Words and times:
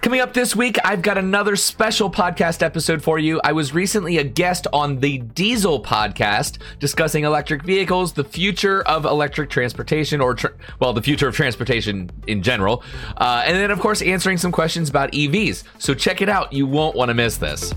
Coming 0.00 0.20
up 0.20 0.32
this 0.32 0.56
week, 0.56 0.78
I've 0.82 1.02
got 1.02 1.18
another 1.18 1.56
special 1.56 2.10
podcast 2.10 2.62
episode 2.62 3.02
for 3.02 3.18
you. 3.18 3.38
I 3.44 3.52
was 3.52 3.74
recently 3.74 4.16
a 4.16 4.24
guest 4.24 4.66
on 4.72 5.00
the 5.00 5.18
Diesel 5.18 5.82
podcast 5.82 6.56
discussing 6.78 7.24
electric 7.24 7.64
vehicles, 7.64 8.14
the 8.14 8.24
future 8.24 8.80
of 8.88 9.04
electric 9.04 9.50
transportation, 9.50 10.22
or, 10.22 10.34
tra- 10.34 10.54
well, 10.78 10.94
the 10.94 11.02
future 11.02 11.28
of 11.28 11.36
transportation 11.36 12.10
in 12.26 12.42
general. 12.42 12.82
Uh, 13.18 13.42
and 13.44 13.54
then, 13.54 13.70
of 13.70 13.78
course, 13.78 14.00
answering 14.00 14.38
some 14.38 14.52
questions 14.52 14.88
about 14.88 15.12
EVs. 15.12 15.64
So 15.78 15.92
check 15.92 16.22
it 16.22 16.30
out. 16.30 16.50
You 16.54 16.66
won't 16.66 16.96
want 16.96 17.10
to 17.10 17.14
miss 17.14 17.36
this. 17.36 17.74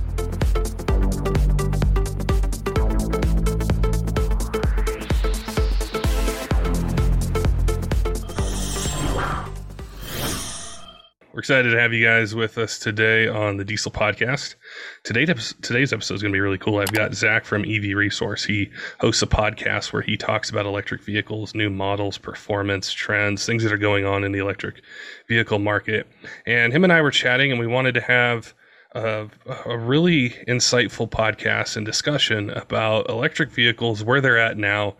Excited 11.43 11.71
to 11.71 11.77
have 11.77 11.91
you 11.91 12.05
guys 12.05 12.33
with 12.33 12.57
us 12.57 12.79
today 12.79 13.27
on 13.27 13.57
the 13.57 13.65
Diesel 13.65 13.91
Podcast. 13.91 14.55
Today, 15.03 15.25
today's 15.25 15.91
episode 15.91 16.13
is 16.13 16.21
going 16.21 16.31
to 16.31 16.37
be 16.37 16.39
really 16.39 16.57
cool. 16.57 16.79
I've 16.79 16.93
got 16.93 17.13
Zach 17.13 17.43
from 17.43 17.65
EV 17.65 17.97
Resource. 17.97 18.45
He 18.45 18.71
hosts 19.01 19.21
a 19.23 19.27
podcast 19.27 19.91
where 19.91 20.01
he 20.01 20.15
talks 20.15 20.49
about 20.49 20.65
electric 20.65 21.03
vehicles, 21.03 21.53
new 21.53 21.69
models, 21.69 22.17
performance, 22.17 22.93
trends, 22.93 23.45
things 23.45 23.61
that 23.63 23.73
are 23.73 23.77
going 23.77 24.05
on 24.05 24.23
in 24.23 24.31
the 24.31 24.39
electric 24.39 24.83
vehicle 25.27 25.59
market. 25.59 26.07
And 26.45 26.71
him 26.71 26.85
and 26.85 26.93
I 26.93 27.01
were 27.01 27.11
chatting, 27.11 27.51
and 27.51 27.59
we 27.59 27.67
wanted 27.67 27.95
to 27.95 28.01
have 28.01 28.53
a, 28.95 29.27
a 29.65 29.77
really 29.77 30.29
insightful 30.47 31.09
podcast 31.09 31.75
and 31.75 31.85
discussion 31.85 32.51
about 32.51 33.09
electric 33.09 33.51
vehicles, 33.51 34.01
where 34.01 34.21
they're 34.21 34.39
at 34.39 34.55
now, 34.55 34.95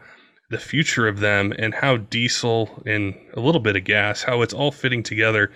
the 0.49 0.59
future 0.59 1.07
of 1.07 1.21
them, 1.21 1.53
and 1.57 1.73
how 1.73 1.95
diesel 1.95 2.83
and 2.85 3.15
a 3.33 3.39
little 3.39 3.61
bit 3.61 3.77
of 3.77 3.85
gas, 3.85 4.23
how 4.23 4.41
it's 4.41 4.53
all 4.53 4.73
fitting 4.73 5.03
together 5.03 5.49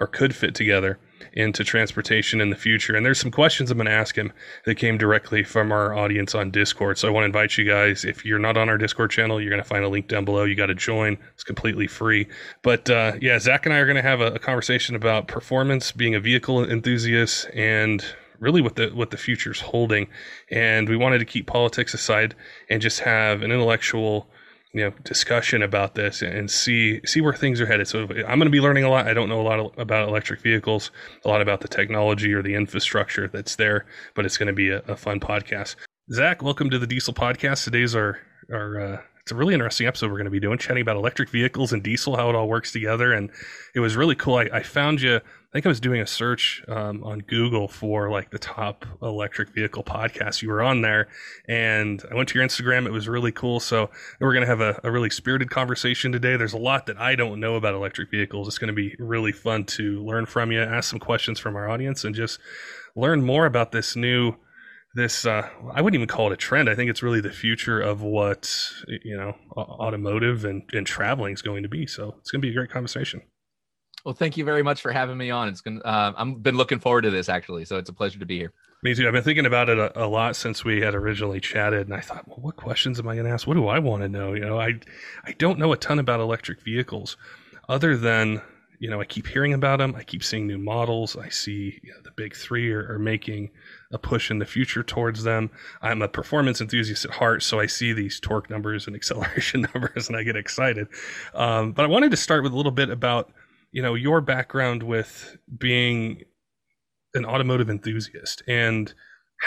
or 0.00 0.06
could 0.06 0.34
fit 0.34 0.54
together 0.54 0.98
into 1.32 1.64
transportation 1.64 2.40
in 2.40 2.50
the 2.50 2.56
future. 2.56 2.94
And 2.94 3.04
there's 3.04 3.20
some 3.20 3.30
questions 3.30 3.70
I'm 3.70 3.78
going 3.78 3.86
to 3.86 3.92
ask 3.92 4.16
him 4.16 4.32
that 4.66 4.76
came 4.76 4.98
directly 4.98 5.42
from 5.42 5.72
our 5.72 5.94
audience 5.94 6.34
on 6.34 6.50
Discord. 6.50 6.98
So 6.98 7.08
I 7.08 7.10
want 7.10 7.22
to 7.22 7.26
invite 7.26 7.56
you 7.58 7.64
guys, 7.64 8.04
if 8.04 8.24
you're 8.24 8.38
not 8.38 8.56
on 8.56 8.68
our 8.68 8.78
Discord 8.78 9.10
channel, 9.10 9.40
you're 9.40 9.50
going 9.50 9.62
to 9.62 9.68
find 9.68 9.84
a 9.84 9.88
link 9.88 10.08
down 10.08 10.24
below. 10.24 10.44
You 10.44 10.54
got 10.54 10.66
to 10.66 10.74
join, 10.74 11.18
it's 11.34 11.44
completely 11.44 11.86
free. 11.86 12.28
But 12.62 12.88
uh, 12.90 13.12
yeah, 13.20 13.38
Zach 13.38 13.66
and 13.66 13.74
I 13.74 13.78
are 13.78 13.86
going 13.86 13.96
to 13.96 14.02
have 14.02 14.20
a, 14.20 14.32
a 14.32 14.38
conversation 14.38 14.94
about 14.94 15.28
performance, 15.28 15.92
being 15.92 16.14
a 16.14 16.20
vehicle 16.20 16.68
enthusiast, 16.68 17.48
and 17.54 18.04
really 18.38 18.60
what 18.60 18.76
the 18.76 18.88
what 18.88 19.10
the 19.10 19.16
future's 19.16 19.60
holding. 19.60 20.08
And 20.50 20.88
we 20.88 20.96
wanted 20.96 21.18
to 21.18 21.24
keep 21.24 21.46
politics 21.46 21.94
aside 21.94 22.34
and 22.68 22.82
just 22.82 23.00
have 23.00 23.42
an 23.42 23.50
intellectual 23.50 24.28
you 24.74 24.84
know 24.84 24.90
discussion 25.04 25.62
about 25.62 25.94
this 25.94 26.20
and 26.20 26.50
see 26.50 27.00
see 27.06 27.20
where 27.20 27.32
things 27.32 27.60
are 27.60 27.66
headed. 27.66 27.86
So 27.86 28.00
I'm 28.02 28.38
going 28.38 28.40
to 28.40 28.50
be 28.50 28.60
learning 28.60 28.84
a 28.84 28.90
lot. 28.90 29.06
I 29.06 29.14
don't 29.14 29.28
know 29.28 29.40
a 29.40 29.46
lot 29.46 29.78
about 29.78 30.08
electric 30.08 30.40
vehicles, 30.40 30.90
a 31.24 31.28
lot 31.28 31.40
about 31.40 31.60
the 31.60 31.68
technology 31.68 32.34
or 32.34 32.42
the 32.42 32.54
infrastructure 32.54 33.28
that's 33.28 33.56
there, 33.56 33.86
but 34.14 34.26
it's 34.26 34.36
going 34.36 34.48
to 34.48 34.52
be 34.52 34.70
a, 34.70 34.78
a 34.88 34.96
fun 34.96 35.20
podcast. 35.20 35.76
Zach, 36.12 36.42
welcome 36.42 36.68
to 36.70 36.78
the 36.78 36.88
Diesel 36.88 37.14
Podcast. 37.14 37.64
Today's 37.64 37.94
our 37.94 38.18
our 38.52 38.80
uh, 38.80 39.00
it's 39.20 39.32
a 39.32 39.36
really 39.36 39.54
interesting 39.54 39.86
episode 39.86 40.10
we're 40.10 40.18
going 40.18 40.24
to 40.26 40.30
be 40.30 40.40
doing, 40.40 40.58
chatting 40.58 40.82
about 40.82 40.96
electric 40.96 41.30
vehicles 41.30 41.72
and 41.72 41.82
diesel, 41.82 42.16
how 42.16 42.28
it 42.28 42.34
all 42.34 42.48
works 42.48 42.72
together, 42.72 43.12
and 43.12 43.30
it 43.74 43.80
was 43.80 43.96
really 43.96 44.16
cool. 44.16 44.34
I, 44.34 44.50
I 44.52 44.62
found 44.62 45.00
you 45.00 45.20
I 45.54 45.58
think 45.58 45.66
I 45.66 45.68
was 45.68 45.78
doing 45.78 46.00
a 46.00 46.06
search 46.06 46.64
um, 46.66 47.04
on 47.04 47.20
Google 47.20 47.68
for 47.68 48.10
like 48.10 48.32
the 48.32 48.40
top 48.40 48.84
electric 49.00 49.50
vehicle 49.50 49.84
podcast. 49.84 50.42
You 50.42 50.48
were 50.48 50.60
on 50.60 50.80
there, 50.80 51.06
and 51.48 52.02
I 52.10 52.16
went 52.16 52.28
to 52.30 52.34
your 52.34 52.44
Instagram. 52.44 52.86
It 52.86 52.90
was 52.90 53.06
really 53.06 53.30
cool. 53.30 53.60
So 53.60 53.88
we're 54.18 54.32
going 54.32 54.42
to 54.42 54.48
have 54.48 54.60
a, 54.60 54.80
a, 54.82 54.90
really 54.90 55.10
spirited 55.10 55.50
conversation 55.50 56.10
today. 56.10 56.36
There's 56.36 56.54
a 56.54 56.58
lot 56.58 56.86
that 56.86 57.00
I 57.00 57.14
don't 57.14 57.38
know 57.38 57.54
about 57.54 57.72
electric 57.72 58.10
vehicles. 58.10 58.48
It's 58.48 58.58
going 58.58 58.66
to 58.66 58.74
be 58.74 58.96
really 58.98 59.30
fun 59.30 59.64
to 59.66 60.04
learn 60.04 60.26
from 60.26 60.50
you, 60.50 60.60
ask 60.60 60.90
some 60.90 60.98
questions 60.98 61.38
from 61.38 61.54
our 61.54 61.70
audience, 61.70 62.02
and 62.02 62.16
just 62.16 62.40
learn 62.96 63.22
more 63.22 63.46
about 63.46 63.70
this 63.70 63.94
new. 63.94 64.34
This 64.96 65.24
uh, 65.24 65.48
I 65.72 65.82
wouldn't 65.82 65.94
even 65.94 66.08
call 66.08 66.32
it 66.32 66.32
a 66.32 66.36
trend. 66.36 66.68
I 66.68 66.74
think 66.74 66.90
it's 66.90 67.02
really 67.02 67.20
the 67.20 67.30
future 67.30 67.80
of 67.80 68.02
what 68.02 68.52
you 68.88 69.16
know 69.16 69.36
automotive 69.56 70.44
and, 70.44 70.68
and 70.72 70.84
traveling 70.84 71.32
is 71.32 71.42
going 71.42 71.62
to 71.62 71.68
be. 71.68 71.86
So 71.86 72.16
it's 72.18 72.32
going 72.32 72.40
to 72.40 72.46
be 72.46 72.50
a 72.50 72.56
great 72.56 72.70
conversation. 72.70 73.22
Well, 74.04 74.14
thank 74.14 74.36
you 74.36 74.44
very 74.44 74.62
much 74.62 74.82
for 74.82 74.92
having 74.92 75.16
me 75.16 75.30
on. 75.30 75.48
It's 75.48 75.62
going 75.62 75.80
uh, 75.82 76.12
I'm 76.16 76.34
been 76.34 76.56
looking 76.56 76.78
forward 76.78 77.02
to 77.02 77.10
this 77.10 77.28
actually, 77.28 77.64
so 77.64 77.78
it's 77.78 77.88
a 77.88 77.92
pleasure 77.92 78.18
to 78.18 78.26
be 78.26 78.38
here. 78.38 78.52
Me 78.82 78.94
too. 78.94 79.06
I've 79.06 79.14
been 79.14 79.22
thinking 79.22 79.46
about 79.46 79.70
it 79.70 79.78
a, 79.78 80.04
a 80.04 80.06
lot 80.06 80.36
since 80.36 80.62
we 80.62 80.82
had 80.82 80.94
originally 80.94 81.40
chatted, 81.40 81.86
and 81.86 81.94
I 81.94 82.00
thought, 82.00 82.28
well, 82.28 82.36
what 82.42 82.56
questions 82.56 83.00
am 83.00 83.08
I 83.08 83.14
going 83.14 83.24
to 83.24 83.32
ask? 83.32 83.46
What 83.46 83.54
do 83.54 83.66
I 83.66 83.78
want 83.78 84.02
to 84.02 84.08
know? 84.10 84.34
You 84.34 84.44
know, 84.44 84.60
I 84.60 84.78
I 85.24 85.32
don't 85.38 85.58
know 85.58 85.72
a 85.72 85.76
ton 85.78 85.98
about 85.98 86.20
electric 86.20 86.60
vehicles, 86.60 87.16
other 87.66 87.96
than 87.96 88.42
you 88.78 88.90
know 88.90 89.00
I 89.00 89.06
keep 89.06 89.26
hearing 89.26 89.54
about 89.54 89.78
them. 89.78 89.94
I 89.96 90.02
keep 90.02 90.22
seeing 90.22 90.46
new 90.46 90.58
models. 90.58 91.16
I 91.16 91.30
see 91.30 91.80
you 91.82 91.92
know, 91.92 92.00
the 92.04 92.10
big 92.10 92.36
three 92.36 92.70
are, 92.72 92.92
are 92.92 92.98
making 92.98 93.52
a 93.90 93.98
push 93.98 94.30
in 94.30 94.38
the 94.38 94.44
future 94.44 94.82
towards 94.82 95.22
them. 95.22 95.50
I'm 95.80 96.02
a 96.02 96.08
performance 96.08 96.60
enthusiast 96.60 97.06
at 97.06 97.12
heart, 97.12 97.42
so 97.42 97.58
I 97.58 97.64
see 97.64 97.94
these 97.94 98.20
torque 98.20 98.50
numbers 98.50 98.86
and 98.86 98.94
acceleration 98.96 99.66
numbers, 99.74 100.08
and 100.08 100.16
I 100.18 100.24
get 100.24 100.36
excited. 100.36 100.88
Um, 101.32 101.72
but 101.72 101.86
I 101.86 101.88
wanted 101.88 102.10
to 102.10 102.18
start 102.18 102.42
with 102.42 102.52
a 102.52 102.56
little 102.56 102.70
bit 102.70 102.90
about 102.90 103.32
you 103.74 103.82
know 103.82 103.94
your 103.94 104.20
background 104.20 104.84
with 104.84 105.36
being 105.58 106.22
an 107.14 107.26
automotive 107.26 107.68
enthusiast 107.68 108.40
and 108.46 108.94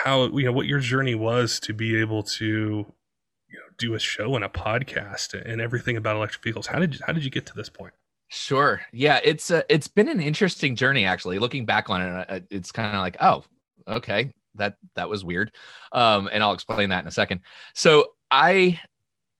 how 0.03 0.25
you 0.37 0.43
know 0.43 0.51
what 0.51 0.67
your 0.67 0.79
journey 0.79 1.15
was 1.15 1.61
to 1.61 1.73
be 1.73 1.97
able 1.97 2.21
to 2.21 2.45
you 2.45 3.57
know 3.57 3.65
do 3.77 3.93
a 3.93 3.99
show 3.99 4.35
and 4.35 4.43
a 4.43 4.49
podcast 4.49 5.33
and 5.33 5.61
everything 5.61 5.95
about 5.95 6.17
electric 6.17 6.43
vehicles. 6.43 6.67
How 6.67 6.77
did 6.77 6.95
you, 6.95 6.99
how 7.07 7.13
did 7.13 7.23
you 7.23 7.31
get 7.31 7.45
to 7.45 7.53
this 7.53 7.69
point? 7.69 7.93
Sure. 8.27 8.81
Yeah 8.91 9.21
it's 9.23 9.49
uh, 9.49 9.61
it's 9.69 9.87
been 9.87 10.09
an 10.09 10.19
interesting 10.19 10.75
journey 10.75 11.05
actually. 11.05 11.39
Looking 11.39 11.65
back 11.65 11.89
on 11.89 12.01
it 12.01 12.25
uh, 12.29 12.39
it's 12.51 12.73
kind 12.73 12.93
of 12.93 12.99
like 13.01 13.15
oh 13.21 13.45
okay 13.87 14.33
that 14.55 14.75
that 14.95 15.07
was 15.07 15.23
weird. 15.23 15.53
Um 15.93 16.27
and 16.33 16.43
i'll 16.43 16.53
explain 16.53 16.89
that 16.89 17.01
in 17.01 17.07
a 17.07 17.11
second. 17.11 17.39
So 17.73 18.07
i 18.29 18.77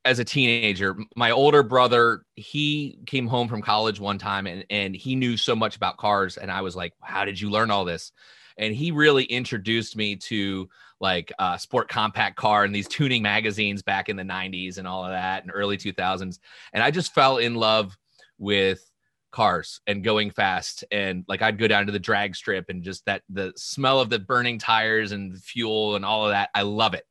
as 0.07 0.19
a 0.19 0.25
teenager, 0.25 0.95
my 1.18 1.31
older 1.31 1.63
brother, 1.63 2.23
he 2.35 2.97
came 3.06 3.28
home 3.28 3.50
from 3.50 3.62
college 3.62 4.00
one 4.00 4.18
time 4.18 4.47
and, 4.47 4.66
and 4.69 4.95
he 4.95 5.16
knew 5.16 5.35
so 5.35 5.53
much 5.53 5.75
about 5.75 5.97
cars. 5.97 6.38
And 6.38 6.50
I 6.50 6.62
was 6.62 6.78
like, 6.78 6.94
how 7.01 7.25
did 7.25 7.40
you 7.40 7.50
learn 7.50 7.72
all 7.72 7.84
this? 7.84 8.13
And 8.57 8.73
he 8.73 8.91
really 8.91 9.25
introduced 9.25 9.97
me 9.97 10.16
to 10.16 10.69
like 11.01 11.34
uh, 11.38 11.57
sport 11.57 11.90
compact 11.90 12.38
car 12.38 12.63
and 12.63 12.73
these 12.73 12.88
tuning 12.88 13.22
magazines 13.22 13.84
back 13.84 14.07
in 14.07 14.16
the 14.16 14.23
90s 14.23 14.78
and 14.78 14.88
all 14.88 15.03
of 15.03 15.12
that 15.12 15.44
and 15.44 15.51
early 15.53 15.78
2000s. 15.78 16.39
And 16.72 16.81
I 16.81 16.89
just 16.89 17.13
fell 17.13 17.38
in 17.38 17.56
love 17.56 17.95
with 18.39 18.89
cars 19.31 19.81
and 19.88 20.06
going 20.06 20.31
fast. 20.31 20.85
And 20.89 21.25
like 21.28 21.41
I'd 21.41 21.59
go 21.59 21.68
down 21.68 21.85
to 21.88 21.91
the 21.91 22.00
drag 22.00 22.34
strip 22.34 22.69
and 22.69 22.81
just 22.81 23.06
that 23.07 23.24
the 23.29 23.51
smell 23.57 24.00
of 24.00 24.09
the 24.09 24.19
burning 24.19 24.57
tires 24.57 25.12
and 25.12 25.38
fuel 25.38 25.97
and 25.97 26.06
all 26.06 26.25
of 26.25 26.31
that. 26.31 26.50
I 26.56 26.62
love 26.62 26.94
it. 26.94 27.03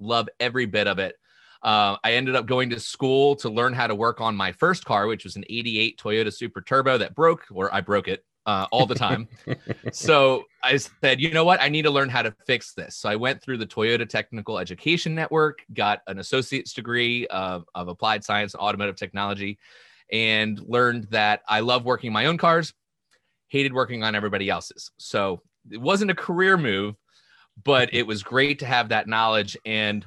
Love 0.00 0.30
every 0.40 0.64
bit 0.64 0.88
of 0.88 0.98
it. 0.98 1.14
Uh, 1.62 1.96
I 2.04 2.12
ended 2.12 2.36
up 2.36 2.46
going 2.46 2.70
to 2.70 2.80
school 2.80 3.34
to 3.36 3.48
learn 3.48 3.72
how 3.72 3.86
to 3.86 3.94
work 3.94 4.20
on 4.20 4.36
my 4.36 4.52
first 4.52 4.84
car, 4.84 5.06
which 5.06 5.24
was 5.24 5.36
an 5.36 5.44
88 5.48 5.98
Toyota 5.98 6.32
Supra 6.32 6.64
Turbo 6.64 6.98
that 6.98 7.14
broke, 7.14 7.44
or 7.50 7.74
I 7.74 7.80
broke 7.80 8.08
it 8.08 8.24
uh, 8.46 8.66
all 8.72 8.86
the 8.86 8.94
time. 8.94 9.28
so 9.92 10.44
I 10.62 10.76
said, 10.76 11.20
you 11.20 11.32
know 11.32 11.44
what? 11.44 11.60
I 11.60 11.68
need 11.68 11.82
to 11.82 11.90
learn 11.90 12.08
how 12.08 12.22
to 12.22 12.34
fix 12.46 12.72
this. 12.72 12.96
So 12.96 13.08
I 13.08 13.16
went 13.16 13.42
through 13.42 13.58
the 13.58 13.66
Toyota 13.66 14.08
Technical 14.08 14.58
Education 14.58 15.14
Network, 15.14 15.58
got 15.74 16.00
an 16.06 16.18
associate's 16.18 16.72
degree 16.72 17.26
of, 17.26 17.64
of 17.74 17.88
applied 17.88 18.24
science 18.24 18.54
and 18.54 18.62
automotive 18.62 18.96
technology, 18.96 19.58
and 20.10 20.60
learned 20.66 21.08
that 21.10 21.42
I 21.46 21.60
love 21.60 21.84
working 21.84 22.12
my 22.12 22.26
own 22.26 22.38
cars, 22.38 22.72
hated 23.48 23.74
working 23.74 24.02
on 24.02 24.14
everybody 24.14 24.48
else's. 24.48 24.92
So 24.96 25.42
it 25.70 25.80
wasn't 25.80 26.10
a 26.10 26.14
career 26.14 26.56
move, 26.56 26.94
but 27.64 27.92
it 27.92 28.06
was 28.06 28.22
great 28.22 28.60
to 28.60 28.66
have 28.66 28.88
that 28.90 29.08
knowledge. 29.08 29.58
And 29.66 30.06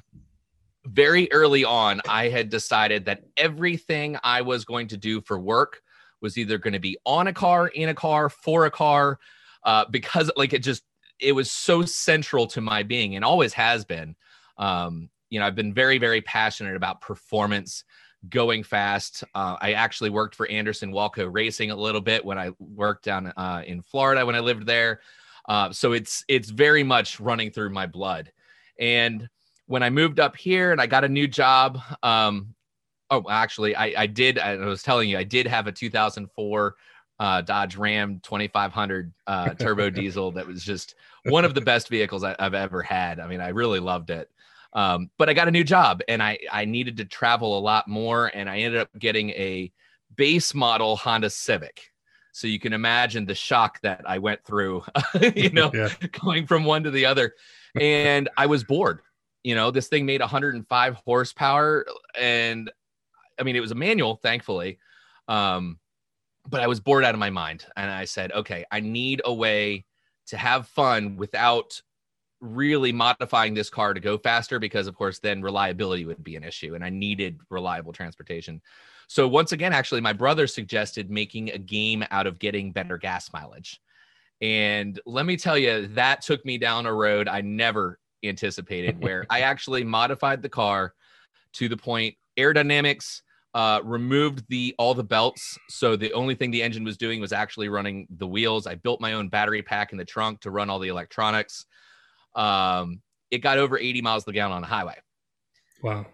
very 0.86 1.32
early 1.32 1.64
on, 1.64 2.02
I 2.08 2.30
had 2.30 2.50
decided 2.50 3.06
that 3.06 3.24
everything 3.38 4.18
I 4.24 4.42
was 4.42 4.66
going 4.66 4.88
to 4.90 4.98
do 4.98 5.22
for 5.22 5.40
work 5.40 5.82
was 6.22 6.38
either 6.38 6.58
going 6.58 6.74
to 6.74 6.80
be 6.80 6.98
on 7.06 7.28
a 7.28 7.34
car, 7.34 7.68
in 7.68 7.90
a 7.90 7.94
car, 7.94 8.30
for 8.30 8.66
a 8.66 8.72
car, 8.72 9.20
uh, 9.64 9.86
because 9.90 10.32
like 10.36 10.54
it 10.54 10.64
just 10.64 10.84
it 11.20 11.34
was 11.34 11.52
so 11.52 11.84
central 11.84 12.48
to 12.48 12.62
my 12.62 12.84
being 12.84 13.16
and 13.16 13.24
always 13.24 13.54
has 13.54 13.86
been. 13.86 14.16
Um, 14.58 15.10
you 15.30 15.40
know, 15.40 15.46
I've 15.46 15.56
been 15.56 15.74
very, 15.74 15.98
very 15.98 16.22
passionate 16.22 16.76
about 16.76 17.02
performance, 17.02 17.84
going 18.30 18.64
fast. 18.64 19.24
Uh, 19.34 19.58
I 19.60 19.74
actually 19.74 20.10
worked 20.10 20.36
for 20.36 20.48
Anderson 20.48 20.92
Walco 20.92 21.28
Racing 21.32 21.72
a 21.72 21.76
little 21.76 22.02
bit 22.02 22.24
when 22.24 22.38
I 22.38 22.52
worked 22.60 23.06
down 23.06 23.34
uh, 23.38 23.64
in 23.66 23.82
Florida 23.82 24.26
when 24.26 24.36
I 24.36 24.40
lived 24.40 24.66
there. 24.66 25.02
Uh, 25.48 25.72
so 25.72 25.94
it's 25.94 26.24
it's 26.28 26.50
very 26.50 26.84
much 26.84 27.20
running 27.20 27.50
through 27.50 27.72
my 27.72 27.88
blood, 27.88 28.32
and 28.80 29.28
when 29.72 29.84
I 29.84 29.90
moved 29.90 30.20
up 30.20 30.36
here 30.36 30.74
and 30.74 30.82
I 30.82 30.86
got 30.86 31.06
a 31.06 31.10
new 31.10 31.30
job, 31.30 31.80
um, 32.04 32.54
oh, 33.10 33.24
actually, 33.30 33.74
I, 33.74 33.94
I 33.98 34.06
did. 34.06 34.38
I 34.38 34.58
was 34.58 34.84
telling 34.84 35.10
you, 35.10 35.18
I 35.18 35.24
did 35.24 35.48
have 35.48 35.66
a 35.66 35.72
2004 35.72 36.76
uh, 37.20 37.42
Dodge 37.42 37.78
Ram 37.78 38.20
2500 38.22 39.14
uh, 39.28 39.50
turbo 39.54 39.90
diesel 40.02 40.32
that 40.34 40.46
was 40.46 40.62
just 40.62 40.96
one 41.24 41.46
of 41.46 41.54
the 41.54 41.62
best 41.62 41.88
vehicles 41.88 42.22
I, 42.24 42.36
have 42.38 42.54
ever 42.54 42.82
had. 42.82 43.22
I 43.22 43.28
mean, 43.28 43.40
I 43.40 43.50
really 43.50 43.80
loved 43.80 44.10
it. 44.10 44.30
Um, 44.74 45.10
but 45.18 45.30
I 45.30 45.34
got 45.34 45.48
a 45.48 45.52
new 45.52 45.64
job 45.64 46.02
and 46.10 46.22
I, 46.22 46.40
I 46.52 46.66
needed 46.66 46.98
to 46.98 47.06
travel 47.06 47.58
a 47.58 47.62
lot 47.62 47.88
more. 47.88 48.30
And 48.34 48.50
I 48.50 48.60
ended 48.60 48.82
up 48.82 48.90
getting 49.00 49.30
a 49.32 49.72
base 50.18 50.54
model 50.54 50.98
Honda 50.98 51.30
Civic. 51.30 51.94
So 52.34 52.48
you 52.48 52.60
can 52.60 52.74
imagine 52.74 53.26
the 53.26 53.36
shock 53.36 53.80
that 53.82 54.02
I 54.06 54.18
went 54.18 54.44
through, 54.44 54.84
you 55.36 55.52
know, 55.52 55.72
yeah. 55.74 55.90
going 56.24 56.46
from 56.46 56.66
one 56.66 56.84
to 56.84 56.92
the 56.92 57.06
other. 57.06 57.36
And 57.80 58.28
I 58.36 58.48
was 58.48 58.66
bored. 58.66 59.00
You 59.44 59.56
know, 59.56 59.72
this 59.72 59.88
thing 59.88 60.06
made 60.06 60.22
105 60.22 60.96
horsepower. 60.96 61.86
And 62.20 62.72
I 63.40 63.44
mean, 63.44 63.56
it 63.56 63.62
was 63.62 63.72
a 63.72 63.76
manual, 63.76 64.18
thankfully. 64.18 64.78
Um, 65.28 65.80
but 66.48 66.62
I 66.62 66.68
was 66.68 66.80
bored 66.80 67.04
out 67.04 67.14
of 67.14 67.20
my 67.20 67.30
mind. 67.30 67.66
And 67.76 67.90
I 67.90 68.06
said, 68.06 68.32
okay, 68.32 68.66
I 68.72 68.80
need 68.80 69.22
a 69.26 69.34
way 69.34 69.86
to 70.28 70.38
have 70.38 70.68
fun 70.68 71.18
without 71.18 71.82
really 72.42 72.92
modifying 72.92 73.54
this 73.54 73.70
car 73.70 73.94
to 73.94 74.00
go 74.00 74.18
faster 74.18 74.60
because 74.60 74.88
of 74.88 74.96
course 74.96 75.20
then 75.20 75.44
reliability 75.44 76.06
would 76.06 76.24
be 76.24 76.36
an 76.36 76.44
issue 76.44 76.74
and 76.74 76.84
i 76.84 76.90
needed 76.90 77.40
reliable 77.52 77.94
transportation 77.94 78.60
so 79.08 79.28
once 79.28 79.52
again 79.52 79.74
actually 79.74 80.02
my 80.02 80.12
brother 80.12 80.48
suggested 80.48 81.12
making 81.12 81.52
a 81.52 81.58
game 81.58 82.04
out 82.10 82.26
of 82.26 82.40
getting 82.40 82.72
better 82.72 82.98
gas 82.98 83.32
mileage 83.32 83.80
and 84.42 85.00
let 85.06 85.28
me 85.28 85.38
tell 85.38 85.56
you 85.56 85.86
that 85.90 86.24
took 86.24 86.44
me 86.44 86.58
down 86.58 86.88
a 86.88 86.94
road 86.94 87.28
i 87.28 87.42
never 87.42 88.00
anticipated 88.24 89.00
where 89.04 89.26
i 89.30 89.42
actually 89.42 89.84
modified 89.84 90.42
the 90.42 90.50
car 90.50 90.94
to 91.54 91.68
the 91.68 91.78
point 91.78 92.16
aerodynamics 92.38 93.22
uh, 93.54 93.82
removed 93.84 94.46
the 94.48 94.74
all 94.78 94.94
the 94.94 95.04
belts 95.04 95.58
so 95.68 95.98
the 95.98 96.14
only 96.14 96.36
thing 96.36 96.52
the 96.52 96.64
engine 96.64 96.86
was 96.86 96.96
doing 96.96 97.20
was 97.20 97.34
actually 97.34 97.68
running 97.68 98.08
the 98.18 98.28
wheels 98.28 98.66
i 98.66 98.76
built 98.76 99.02
my 99.02 99.12
own 99.12 99.28
battery 99.28 99.62
pack 99.62 99.92
in 99.92 99.98
the 99.98 100.06
trunk 100.06 100.40
to 100.40 100.50
run 100.50 100.70
all 100.70 100.80
the 100.80 100.88
electronics 100.88 101.66
um, 102.36 103.02
it 103.30 103.40
got 103.40 103.58
over 103.58 103.78
80 103.78 104.02
miles 104.02 104.24
per 104.24 104.32
gallon 104.32 104.54
on 104.54 104.62
the 104.62 104.68
highway. 104.68 104.96
Wow. 105.82 106.06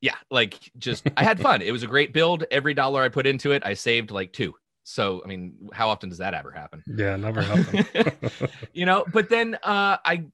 Yeah, 0.00 0.14
like 0.30 0.58
just 0.78 1.08
I 1.16 1.24
had 1.24 1.40
fun. 1.40 1.62
It 1.62 1.72
was 1.72 1.82
a 1.82 1.86
great 1.86 2.12
build. 2.12 2.44
Every 2.50 2.74
dollar 2.74 3.02
I 3.02 3.08
put 3.08 3.26
into 3.26 3.52
it, 3.52 3.62
I 3.64 3.74
saved 3.74 4.10
like 4.10 4.32
two. 4.32 4.54
So 4.84 5.22
I 5.24 5.28
mean, 5.28 5.68
how 5.72 5.88
often 5.88 6.08
does 6.08 6.18
that 6.18 6.34
ever 6.34 6.50
happen? 6.50 6.82
Yeah, 6.86 7.16
never 7.16 7.42
happen. 7.42 7.86
you 8.72 8.86
know, 8.86 9.04
but 9.12 9.28
then 9.28 9.54
uh 9.62 9.96
I 10.04 10.26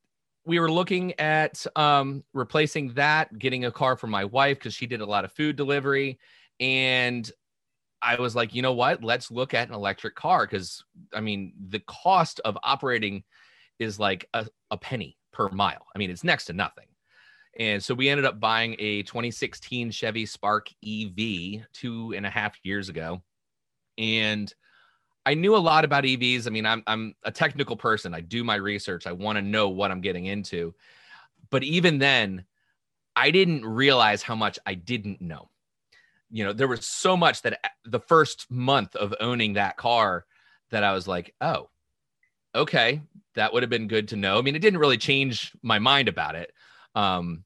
we 0.45 0.59
were 0.59 0.71
looking 0.71 1.19
at 1.19 1.65
um 1.77 2.25
replacing 2.33 2.95
that, 2.95 3.39
getting 3.39 3.65
a 3.65 3.73
car 3.73 3.97
for 3.97 4.07
my 4.07 4.25
wife 4.25 4.59
because 4.59 4.75
she 4.75 4.87
did 4.87 5.01
a 5.01 5.07
lot 5.07 5.25
of 5.25 5.33
food 5.33 5.57
delivery. 5.57 6.19
And 6.61 7.31
I 8.01 8.17
was 8.17 8.35
like, 8.35 8.55
you 8.55 8.63
know 8.63 8.73
what? 8.73 9.05
Let's 9.05 9.31
look 9.31 9.55
at 9.55 9.69
an 9.69 9.75
electric 9.75 10.15
car 10.15 10.47
because 10.47 10.85
I 11.15 11.21
mean, 11.21 11.53
the 11.69 11.81
cost 11.81 12.41
of 12.45 12.59
operating 12.63 13.23
is 13.79 13.99
like 13.99 14.29
a, 14.35 14.47
a 14.71 14.77
penny 14.77 15.17
per 15.33 15.49
mile. 15.49 15.87
I 15.95 15.99
mean, 15.99 16.11
it's 16.11 16.25
next 16.25 16.47
to 16.47 16.53
nothing. 16.53 16.87
And 17.59 17.83
so 17.83 17.95
we 17.95 18.09
ended 18.09 18.25
up 18.25 18.41
buying 18.41 18.77
a 18.79 19.03
2016 19.03 19.91
Chevy 19.91 20.25
Spark 20.25 20.69
EV 20.85 21.67
two 21.73 22.15
and 22.17 22.25
a 22.25 22.31
half 22.31 22.57
years 22.63 22.89
ago. 22.89 23.23
And 23.99 24.53
I 25.25 25.35
knew 25.35 25.55
a 25.55 25.59
lot 25.59 25.85
about 25.85 26.05
EVs. 26.05 26.47
I 26.47 26.51
mean, 26.51 26.67
I'm, 26.67 26.83
I'm 26.87 27.15
a 27.23 27.31
technical 27.31 27.77
person. 27.77 28.15
I 28.15 28.21
do 28.21 28.43
my 28.43 28.57
research. 28.57 29.07
I 29.07 29.13
want 29.13 29.37
to 29.37 29.43
know 29.43 29.69
what 29.69 29.91
I'm 29.91 30.01
getting 30.01 30.27
into. 30.27 30.75
But 31.51 31.63
even 31.63 31.99
then, 31.99 32.45
I 33.15 33.31
didn't 33.31 33.65
realize 33.65 34.23
how 34.23 34.35
much 34.35 34.59
I 34.67 34.75
didn't 34.75 35.21
know. 35.21 35.49
You 36.31 36.45
know, 36.45 36.53
there 36.53 36.69
was 36.69 36.87
so 36.87 37.17
much 37.17 37.43
that 37.43 37.61
the 37.85 38.01
first 38.01 38.51
month 38.51 38.97
of 38.97 39.15
owning 39.21 39.53
that 39.53 39.77
car 39.77 40.25
that 40.71 40.83
I 40.83 40.93
was 40.93 41.07
like, 41.07 41.35
oh, 41.41 41.69
okay, 42.55 43.03
that 43.35 43.53
would 43.53 43.63
have 43.63 43.71
been 43.71 43.89
good 43.89 44.09
to 44.09 44.17
know. 44.17 44.39
I 44.39 44.43
mean, 44.43 44.57
it 44.57 44.61
didn't 44.63 44.81
really 44.81 44.99
change 44.99 45.53
my 45.63 45.79
mind 45.79 46.09
about 46.09 46.35
it, 46.35 46.53
um, 46.95 47.45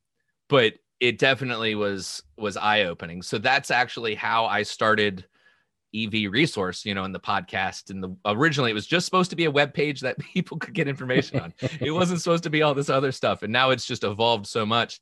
but 0.49 0.75
it 1.01 1.19
definitely 1.19 1.75
was 1.75 2.23
was 2.39 2.57
eye 2.57 2.85
opening. 2.85 3.23
So 3.23 3.39
that's 3.39 3.71
actually 3.71 4.15
how 4.15 4.47
I 4.47 4.63
started 4.63 5.27
EV 6.05 6.31
resource, 6.31 6.85
you 6.85 6.95
know, 6.95 7.05
in 7.05 7.13
the 7.13 7.21
podcast. 7.21 7.91
And 7.91 8.03
the 8.03 8.17
originally 8.27 8.71
it 8.71 8.75
was 8.75 8.87
just 8.87 9.05
supposed 9.07 9.31
to 9.31 9.37
be 9.37 9.45
a 9.45 9.51
web 9.51 9.73
page 9.73 10.01
that 10.01 10.19
people 10.35 10.59
could 10.59 10.75
get 10.75 10.89
information 10.89 11.41
on. 11.41 11.55
it 11.81 11.91
wasn't 11.93 12.21
supposed 12.21 12.45
to 12.45 12.51
be 12.51 12.63
all 12.63 12.75
this 12.75 12.91
other 12.91 13.13
stuff, 13.13 13.43
and 13.43 13.53
now 13.53 13.71
it's 13.71 13.87
just 13.87 14.05
evolved 14.05 14.47
so 14.47 14.67
much. 14.67 15.01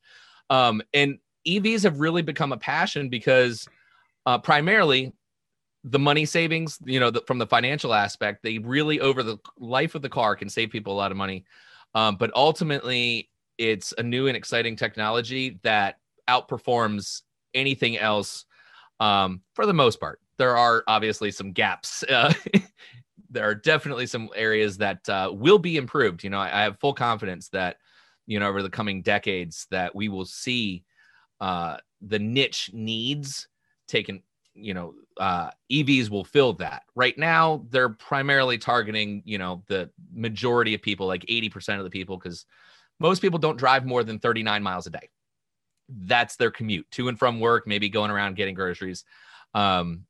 Um, 0.51 0.83
and 0.93 1.19
EVs 1.47 1.83
have 1.83 2.01
really 2.01 2.23
become 2.23 2.53
a 2.53 2.57
passion 2.57 3.09
because 3.09 3.69
uh, 4.27 4.39
primarily 4.39 5.13
the 5.85 5.99
money 5.99 6.25
savings, 6.25 6.79
you 6.85 6.99
know, 6.99 7.11
the, 7.11 7.23
from 7.27 7.39
the 7.39 7.47
financial 7.47 7.93
aspect, 7.93 8.43
they 8.43 8.59
really 8.59 9.01
over 9.01 9.23
the 9.23 9.39
life 9.59 9.95
of 9.95 10.03
the 10.03 10.09
car 10.09 10.35
can 10.35 10.49
save 10.49 10.71
people 10.71 10.95
a 10.95 10.97
lot 10.97 11.11
of 11.11 11.17
money. 11.17 11.45
Um, 11.95 12.17
but 12.17 12.31
ultimately, 12.35 13.29
it's 13.59 13.93
a 13.99 14.03
new 14.03 14.27
and 14.27 14.37
exciting 14.37 14.77
technology 14.77 15.61
that 15.63 15.99
outperforms 16.29 17.23
anything 17.53 17.99
else 17.99 18.47
um, 18.99 19.43
for 19.55 19.67
the 19.67 19.75
most 19.75 20.01
part. 20.01 20.21
There 20.37 20.57
are 20.57 20.85
obviously 20.87 21.31
some 21.31 21.53
gaps. 21.53 22.05
Uh, 22.15 22.33
there 23.31 23.49
are 23.49 23.55
definitely 23.55 24.07
some 24.07 24.29
areas 24.37 24.77
that 24.77 25.09
uh, 25.09 25.29
will 25.33 25.59
be 25.59 25.77
improved. 25.77 26.23
You 26.23 26.31
know, 26.31 26.39
I, 26.39 26.61
I, 26.61 26.63
have 26.63 26.79
full 26.79 26.95
confidence 26.95 27.49
that, 27.49 27.79
you 28.27 28.39
know, 28.39 28.47
over 28.47 28.63
the 28.63 28.71
coming 28.71 29.03
decades, 29.03 29.67
that 29.73 29.93
we 29.93 30.09
will 30.09 30.25
see 30.25 30.85
uh, 31.41 31.79
the 32.01 32.21
niche 32.21 32.71
needs 32.73 33.49
taken 33.89 34.23
you 34.55 34.73
know 34.73 34.95
uh, 35.19 35.51
evs 35.71 36.09
will 36.09 36.25
fill 36.25 36.53
that 36.53 36.83
right 36.95 37.19
now 37.19 37.65
they're 37.71 37.89
primarily 37.89 38.57
targeting 38.57 39.23
you 39.25 39.39
know 39.39 39.63
the 39.69 39.91
majority 40.13 40.75
of 40.75 40.83
people 40.83 41.07
like 41.07 41.25
80% 41.27 41.79
of 41.79 41.85
the 41.85 41.91
people 41.91 42.17
because 42.17 42.47
most 43.01 43.21
people 43.21 43.39
don't 43.39 43.59
drive 43.59 43.85
more 43.85 44.05
than 44.05 44.19
39 44.19 44.63
miles 44.63 44.87
a 44.87 44.91
day 44.91 45.11
that's 45.89 46.37
their 46.37 46.51
commute 46.51 46.89
to 46.93 47.09
and 47.09 47.19
from 47.19 47.41
work 47.41 47.67
maybe 47.67 47.89
going 47.89 48.11
around 48.11 48.37
getting 48.37 48.55
groceries 48.55 49.05
um, 49.55 50.05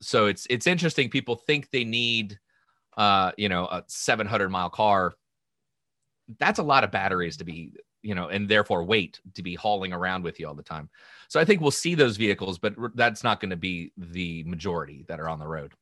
so 0.00 0.26
it's 0.26 0.46
it's 0.50 0.66
interesting 0.66 1.08
people 1.10 1.36
think 1.36 1.70
they 1.70 1.84
need 1.84 2.38
uh, 2.96 3.32
you 3.36 3.48
know 3.48 3.66
a 3.66 3.84
700 3.86 4.48
mile 4.48 4.70
car 4.70 5.14
that's 6.38 6.58
a 6.58 6.62
lot 6.62 6.84
of 6.84 6.90
batteries 6.90 7.36
to 7.38 7.44
be 7.44 7.72
you 8.02 8.14
know, 8.14 8.28
and 8.28 8.48
therefore 8.48 8.84
weight 8.84 9.20
to 9.34 9.42
be 9.42 9.54
hauling 9.54 9.92
around 9.92 10.22
with 10.22 10.38
you 10.38 10.46
all 10.46 10.54
the 10.54 10.62
time. 10.62 10.88
So 11.28 11.40
I 11.40 11.44
think 11.44 11.60
we'll 11.60 11.70
see 11.70 11.94
those 11.94 12.16
vehicles, 12.16 12.58
but 12.58 12.74
that's 12.94 13.24
not 13.24 13.40
going 13.40 13.50
to 13.50 13.56
be 13.56 13.92
the 13.96 14.44
majority 14.44 15.04
that 15.08 15.20
are 15.20 15.28
on 15.28 15.38
the 15.38 15.46
road. 15.46 15.72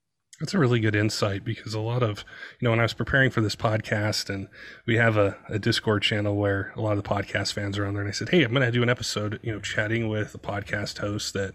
That's 0.41 0.53
a 0.53 0.59
really 0.59 0.81
good 0.81 0.95
insight 0.95 1.45
because 1.45 1.73
a 1.73 1.81
lot 1.81 2.03
of, 2.03 2.23
you 2.61 2.67
know, 2.67 2.71
when 2.71 2.81
I 2.81 2.83
was 2.83 2.93
preparing 2.93 3.31
for 3.31 3.41
this 3.41 3.57
podcast 3.57 4.29
and 4.29 4.49
we 4.87 4.97
have 4.97 5.17
a, 5.17 5.39
a 5.49 5.59
Discord 5.59 6.03
channel 6.03 6.37
where 6.37 6.75
a 6.77 6.83
lot 6.83 6.99
of 6.99 7.03
the 7.03 7.09
podcast 7.09 7.55
fans 7.55 7.79
are 7.79 7.87
on 7.87 7.95
there 7.95 8.03
and 8.03 8.09
I 8.09 8.13
said, 8.13 8.29
Hey, 8.29 8.43
I'm 8.43 8.53
going 8.53 8.63
to 8.63 8.71
do 8.71 8.83
an 8.83 8.91
episode, 8.91 9.41
you 9.43 9.51
know, 9.51 9.61
chatting 9.61 10.09
with 10.09 10.35
a 10.35 10.39
podcast 10.39 10.99
host 10.99 11.33
that, 11.33 11.55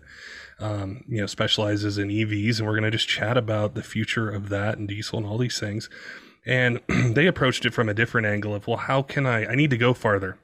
um, 0.59 1.03
you 1.07 1.21
know, 1.21 1.27
specializes 1.27 1.99
in 1.99 2.09
EVs 2.09 2.57
and 2.57 2.67
we're 2.67 2.73
going 2.73 2.83
to 2.83 2.97
just 2.97 3.07
chat 3.07 3.37
about 3.37 3.75
the 3.75 3.83
future 3.83 4.31
of 4.31 4.49
that 4.49 4.79
and 4.79 4.87
diesel 4.87 5.19
and 5.19 5.27
all 5.27 5.37
these 5.37 5.59
things. 5.59 5.87
And 6.43 6.81
they 6.87 7.27
approached 7.27 7.65
it 7.65 7.75
from 7.75 7.87
a 7.87 7.93
different 7.93 8.25
angle 8.25 8.55
of, 8.55 8.65
well, 8.65 8.77
how 8.77 9.03
can 9.03 9.27
I, 9.27 9.45
I 9.45 9.53
need 9.53 9.69
to 9.69 9.77
go 9.77 9.93
farther 9.93 10.39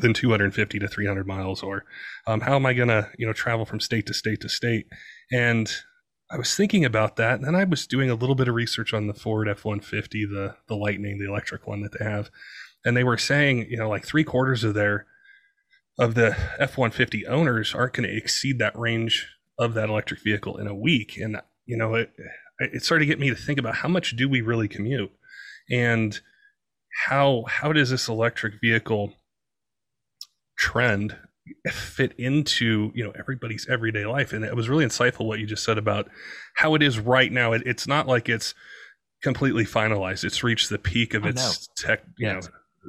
than 0.00 0.12
250 0.12 0.78
to 0.80 0.88
300 0.88 1.26
miles 1.26 1.62
or 1.62 1.84
um, 2.26 2.40
how 2.40 2.56
am 2.56 2.66
i 2.66 2.72
going 2.72 2.88
to 2.88 3.08
you 3.16 3.24
know 3.24 3.32
travel 3.32 3.64
from 3.64 3.78
state 3.78 4.06
to 4.06 4.12
state 4.12 4.40
to 4.40 4.48
state 4.48 4.86
and 5.30 5.84
i 6.30 6.36
was 6.36 6.54
thinking 6.54 6.84
about 6.84 7.16
that 7.16 7.40
and 7.40 7.56
i 7.56 7.64
was 7.64 7.86
doing 7.86 8.10
a 8.10 8.14
little 8.14 8.34
bit 8.34 8.48
of 8.48 8.54
research 8.54 8.92
on 8.94 9.06
the 9.06 9.14
ford 9.14 9.48
f-150 9.48 10.10
the 10.28 10.56
the 10.68 10.76
lightning 10.76 11.18
the 11.18 11.28
electric 11.28 11.66
one 11.66 11.80
that 11.82 11.96
they 11.98 12.04
have. 12.04 12.30
And 12.84 12.96
they 12.96 13.04
were 13.04 13.18
saying 13.18 13.66
you 13.70 13.76
know 13.76 13.88
like 13.88 14.04
three 14.04 14.24
quarters 14.24 14.64
of 14.64 14.74
their 14.74 15.06
of 15.98 16.14
the 16.14 16.36
f-150 16.58 17.26
owners 17.28 17.74
aren't 17.74 17.94
going 17.94 18.08
to 18.08 18.16
exceed 18.16 18.58
that 18.58 18.78
range 18.78 19.28
of 19.58 19.74
that 19.74 19.88
electric 19.88 20.20
vehicle 20.22 20.56
in 20.56 20.66
a 20.66 20.74
week. 20.74 21.16
And 21.16 21.40
you 21.66 21.76
know 21.76 21.94
it 21.94 22.12
it 22.58 22.84
started 22.84 23.04
to 23.04 23.06
get 23.06 23.18
me 23.18 23.30
to 23.30 23.36
think 23.36 23.58
about 23.58 23.76
how 23.76 23.88
much 23.88 24.16
do 24.16 24.28
we 24.28 24.40
really 24.40 24.68
commute? 24.68 25.12
And 25.70 26.20
how 27.06 27.44
how 27.48 27.72
does 27.72 27.90
this 27.90 28.08
electric 28.08 28.60
vehicle 28.60 29.14
trend 30.58 31.16
fit 31.70 32.12
into 32.18 32.90
you 32.94 33.04
know 33.04 33.12
everybody's 33.18 33.66
everyday 33.68 34.04
life. 34.06 34.32
And 34.32 34.44
it 34.44 34.56
was 34.56 34.68
really 34.68 34.84
insightful 34.84 35.26
what 35.26 35.38
you 35.38 35.46
just 35.46 35.64
said 35.64 35.78
about 35.78 36.08
how 36.54 36.74
it 36.74 36.82
is 36.82 36.98
right 36.98 37.30
now. 37.30 37.52
It, 37.52 37.62
it's 37.66 37.86
not 37.86 38.06
like 38.06 38.28
it's 38.28 38.54
completely 39.22 39.64
finalized. 39.64 40.24
It's 40.24 40.42
reached 40.42 40.70
the 40.70 40.78
peak 40.78 41.14
of 41.14 41.24
oh, 41.24 41.28
its 41.28 41.68
no. 41.68 41.88
tech 41.88 42.04
you 42.18 42.32
know 42.32 42.40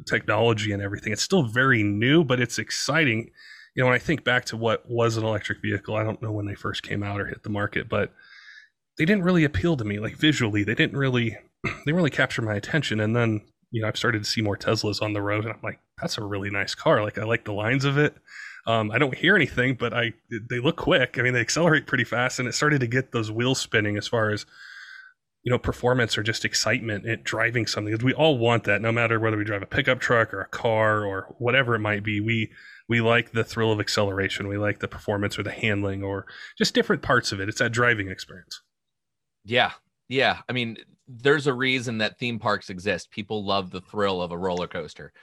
technology 0.07 0.71
and 0.71 0.81
everything. 0.81 1.13
It's 1.13 1.24
still 1.24 1.43
very 1.43 1.83
new 1.83 2.24
but 2.24 2.39
it's 2.39 2.57
exciting. 2.57 3.31
You 3.75 3.83
know 3.83 3.88
when 3.88 3.95
i 3.95 4.00
think 4.00 4.24
back 4.24 4.45
to 4.45 4.55
what 4.55 4.89
was 4.89 5.17
an 5.17 5.25
electric 5.25 5.62
vehicle 5.62 5.97
i 5.97 6.03
don't 6.03 6.21
know 6.21 6.31
when 6.31 6.45
they 6.45 6.55
first 6.55 6.81
came 6.81 7.03
out 7.03 7.19
or 7.19 7.25
hit 7.25 7.43
the 7.43 7.50
market 7.50 7.89
but 7.89 8.13
they 8.97 9.05
didn't 9.05 9.24
really 9.24 9.43
appeal 9.43 9.77
to 9.77 9.83
me 9.83 10.00
like 10.00 10.17
visually. 10.17 10.63
They 10.63 10.75
didn't 10.75 10.97
really 10.97 11.38
they 11.63 11.71
didn't 11.85 11.95
really 11.95 12.09
capture 12.09 12.41
my 12.41 12.55
attention. 12.55 13.00
And 13.00 13.15
then 13.15 13.41
you 13.72 13.81
know, 13.81 13.88
I've 13.88 13.98
started 13.98 14.24
to 14.24 14.29
see 14.29 14.41
more 14.41 14.57
Teslas 14.57 15.01
on 15.01 15.13
the 15.13 15.22
road, 15.22 15.45
and 15.45 15.53
I'm 15.53 15.60
like, 15.63 15.79
that's 16.00 16.17
a 16.17 16.24
really 16.24 16.50
nice 16.50 16.75
car. 16.75 17.03
Like, 17.03 17.17
I 17.17 17.24
like 17.24 17.45
the 17.45 17.53
lines 17.53 17.86
of 17.86 17.98
it. 17.98 18.15
Um, 18.67 18.91
I 18.91 18.98
don't 18.98 19.15
hear 19.15 19.36
anything, 19.36 19.75
but 19.75 19.93
I 19.93 20.13
they 20.50 20.60
look 20.60 20.75
quick. 20.75 21.17
I 21.17 21.22
mean, 21.22 21.34
they 21.34 21.39
accelerate 21.39 21.86
pretty 21.86 22.03
fast, 22.03 22.39
and 22.39 22.48
it 22.48 22.53
started 22.53 22.79
to 22.79 22.88
get 22.88 23.12
those 23.12 23.31
wheels 23.31 23.60
spinning 23.60 23.98
as 23.98 24.07
far 24.07 24.31
as 24.31 24.45
you 25.43 25.51
know 25.51 25.60
performance 25.60 26.17
or 26.17 26.24
just 26.24 26.45
excitement 26.45 27.07
at 27.07 27.24
driving 27.24 27.67
something. 27.67 27.93
Because 27.93 28.03
we 28.03 28.13
all 28.13 28.38
want 28.38 28.63
that, 28.63 28.81
no 28.81 28.91
matter 28.91 29.19
whether 29.19 29.38
we 29.38 29.43
drive 29.43 29.62
a 29.62 29.67
pickup 29.67 30.00
truck 30.00 30.34
or 30.34 30.41
a 30.41 30.48
car 30.48 31.05
or 31.05 31.36
whatever 31.38 31.75
it 31.75 31.79
might 31.79 32.03
be. 32.03 32.19
We 32.19 32.51
we 32.89 33.01
like 33.01 33.31
the 33.31 33.43
thrill 33.43 33.72
of 33.72 33.79
acceleration. 33.79 34.48
We 34.48 34.57
like 34.57 34.79
the 34.79 34.88
performance 34.88 35.38
or 35.38 35.43
the 35.43 35.51
handling 35.51 36.03
or 36.03 36.25
just 36.57 36.74
different 36.74 37.01
parts 37.01 37.31
of 37.31 37.39
it. 37.39 37.50
It's 37.50 37.60
that 37.60 37.72
driving 37.72 38.10
experience. 38.10 38.62
Yeah, 39.43 39.74
Yeah, 40.07 40.39
I 40.47 40.53
mean, 40.53 40.77
there's 41.07 41.47
a 41.47 41.53
reason 41.53 41.97
that 42.00 42.17
theme 42.17 42.39
parks 42.39 42.69
exist. 42.69 43.12
People 43.12 43.43
love 43.43 43.71
the 43.71 43.81
thrill 43.81 44.21
of 44.21 44.31
a 44.31 44.38
roller 44.38 44.67
coaster. 44.67 45.13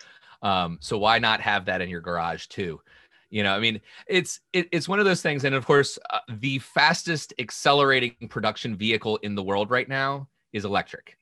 Um, 0.43 0.79
so 0.81 0.99
why 0.99 1.19
not 1.19 1.41
have 1.41 1.65
that 1.67 1.81
in 1.81 1.89
your 1.89 2.01
garage 2.01 2.47
too? 2.47 2.81
You 3.31 3.43
know, 3.43 3.55
I 3.55 3.61
mean, 3.61 3.81
it's 4.07 4.41
it, 4.53 4.69
it's 4.73 4.89
one 4.89 4.99
of 4.99 5.07
those 5.07 5.23
things, 5.23 5.45
and 5.45 5.55
of 5.55 5.65
course, 5.65 5.99
uh, 6.11 6.19
the 6.29 6.59
fastest 6.59 7.33
accelerating 7.39 8.29
production 8.29 8.77
vehicle 8.77 9.17
in 9.19 9.35
the 9.35 9.43
world 9.43 9.71
right 9.71 9.89
now 9.89 10.29
is 10.53 10.67
electric, 10.67 11.17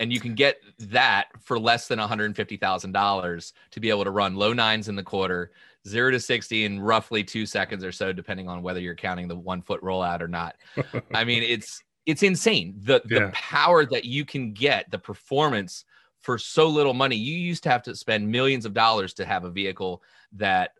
and 0.00 0.12
you 0.12 0.18
can 0.18 0.34
get 0.34 0.56
that 0.80 1.26
for 1.40 1.60
less 1.60 1.86
than 1.86 2.00
one 2.00 2.08
hundred 2.08 2.34
fifty 2.34 2.56
thousand 2.56 2.90
dollars 2.90 3.52
to 3.70 3.78
be 3.78 3.88
able 3.88 4.02
to 4.02 4.10
run 4.10 4.34
low 4.34 4.52
nines 4.52 4.88
in 4.88 4.96
the 4.96 5.02
quarter, 5.04 5.52
zero 5.86 6.10
to 6.10 6.18
sixty 6.18 6.64
in 6.64 6.80
roughly 6.80 7.22
two 7.22 7.46
seconds 7.46 7.84
or 7.84 7.92
so, 7.92 8.12
depending 8.12 8.48
on 8.48 8.60
whether 8.60 8.80
you're 8.80 8.96
counting 8.96 9.28
the 9.28 9.36
one 9.36 9.62
foot 9.62 9.80
rollout 9.80 10.20
or 10.20 10.28
not. 10.28 10.56
I 11.14 11.22
mean, 11.22 11.44
it's 11.44 11.84
it's 12.06 12.22
insane 12.22 12.74
the 12.78 13.00
yeah. 13.08 13.18
the 13.18 13.30
power 13.32 13.84
that 13.86 14.04
you 14.04 14.24
can 14.24 14.52
get, 14.52 14.90
the 14.90 14.98
performance 14.98 15.84
for 16.20 16.38
so 16.38 16.68
little 16.68 16.94
money. 16.94 17.16
You 17.16 17.36
used 17.36 17.62
to 17.64 17.70
have 17.70 17.82
to 17.84 17.94
spend 17.94 18.30
millions 18.30 18.64
of 18.64 18.74
dollars 18.74 19.14
to 19.14 19.24
have 19.24 19.44
a 19.44 19.50
vehicle 19.50 20.02
that 20.32 20.72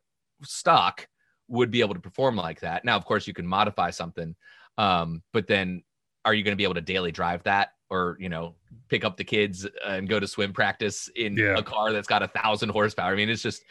stock 0.42 1.06
would 1.48 1.70
be 1.70 1.80
able 1.80 1.94
to 1.94 2.00
perform 2.00 2.36
like 2.36 2.60
that. 2.60 2.84
Now, 2.84 2.96
of 2.96 3.04
course, 3.04 3.26
you 3.26 3.34
can 3.34 3.46
modify 3.46 3.90
something, 3.90 4.34
um, 4.78 5.22
but 5.32 5.46
then 5.46 5.82
are 6.24 6.32
you 6.32 6.42
going 6.42 6.52
to 6.52 6.56
be 6.56 6.64
able 6.64 6.74
to 6.74 6.80
daily 6.80 7.12
drive 7.12 7.42
that? 7.44 7.72
Or 7.90 8.16
you 8.18 8.28
know, 8.28 8.54
pick 8.88 9.04
up 9.04 9.16
the 9.16 9.24
kids 9.24 9.66
and 9.86 10.08
go 10.08 10.18
to 10.18 10.26
swim 10.26 10.52
practice 10.52 11.08
in 11.14 11.36
yeah. 11.36 11.56
a 11.56 11.62
car 11.62 11.92
that's 11.92 12.08
got 12.08 12.22
a 12.22 12.28
thousand 12.28 12.70
horsepower. 12.70 13.12
I 13.12 13.14
mean, 13.14 13.28
it's 13.28 13.42
just, 13.42 13.62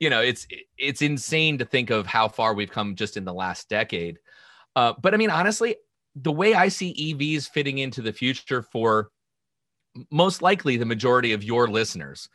you 0.00 0.10
know, 0.10 0.20
it's 0.20 0.46
it's 0.78 1.02
insane 1.02 1.58
to 1.58 1.64
think 1.64 1.90
of 1.90 2.06
how 2.06 2.28
far 2.28 2.54
we've 2.54 2.70
come 2.70 2.96
just 2.96 3.16
in 3.16 3.24
the 3.24 3.32
last 3.32 3.68
decade. 3.68 4.18
Uh, 4.74 4.94
but 5.00 5.14
I 5.14 5.16
mean, 5.16 5.30
honestly, 5.30 5.76
the 6.22 6.32
way 6.32 6.54
I 6.54 6.68
see 6.68 7.14
EVs 7.14 7.48
fitting 7.48 7.78
into 7.78 8.02
the 8.02 8.12
future 8.12 8.62
for 8.62 9.10
most 10.10 10.42
likely 10.42 10.76
the 10.76 10.86
majority 10.86 11.32
of 11.32 11.44
your 11.44 11.68
listeners 11.68 12.28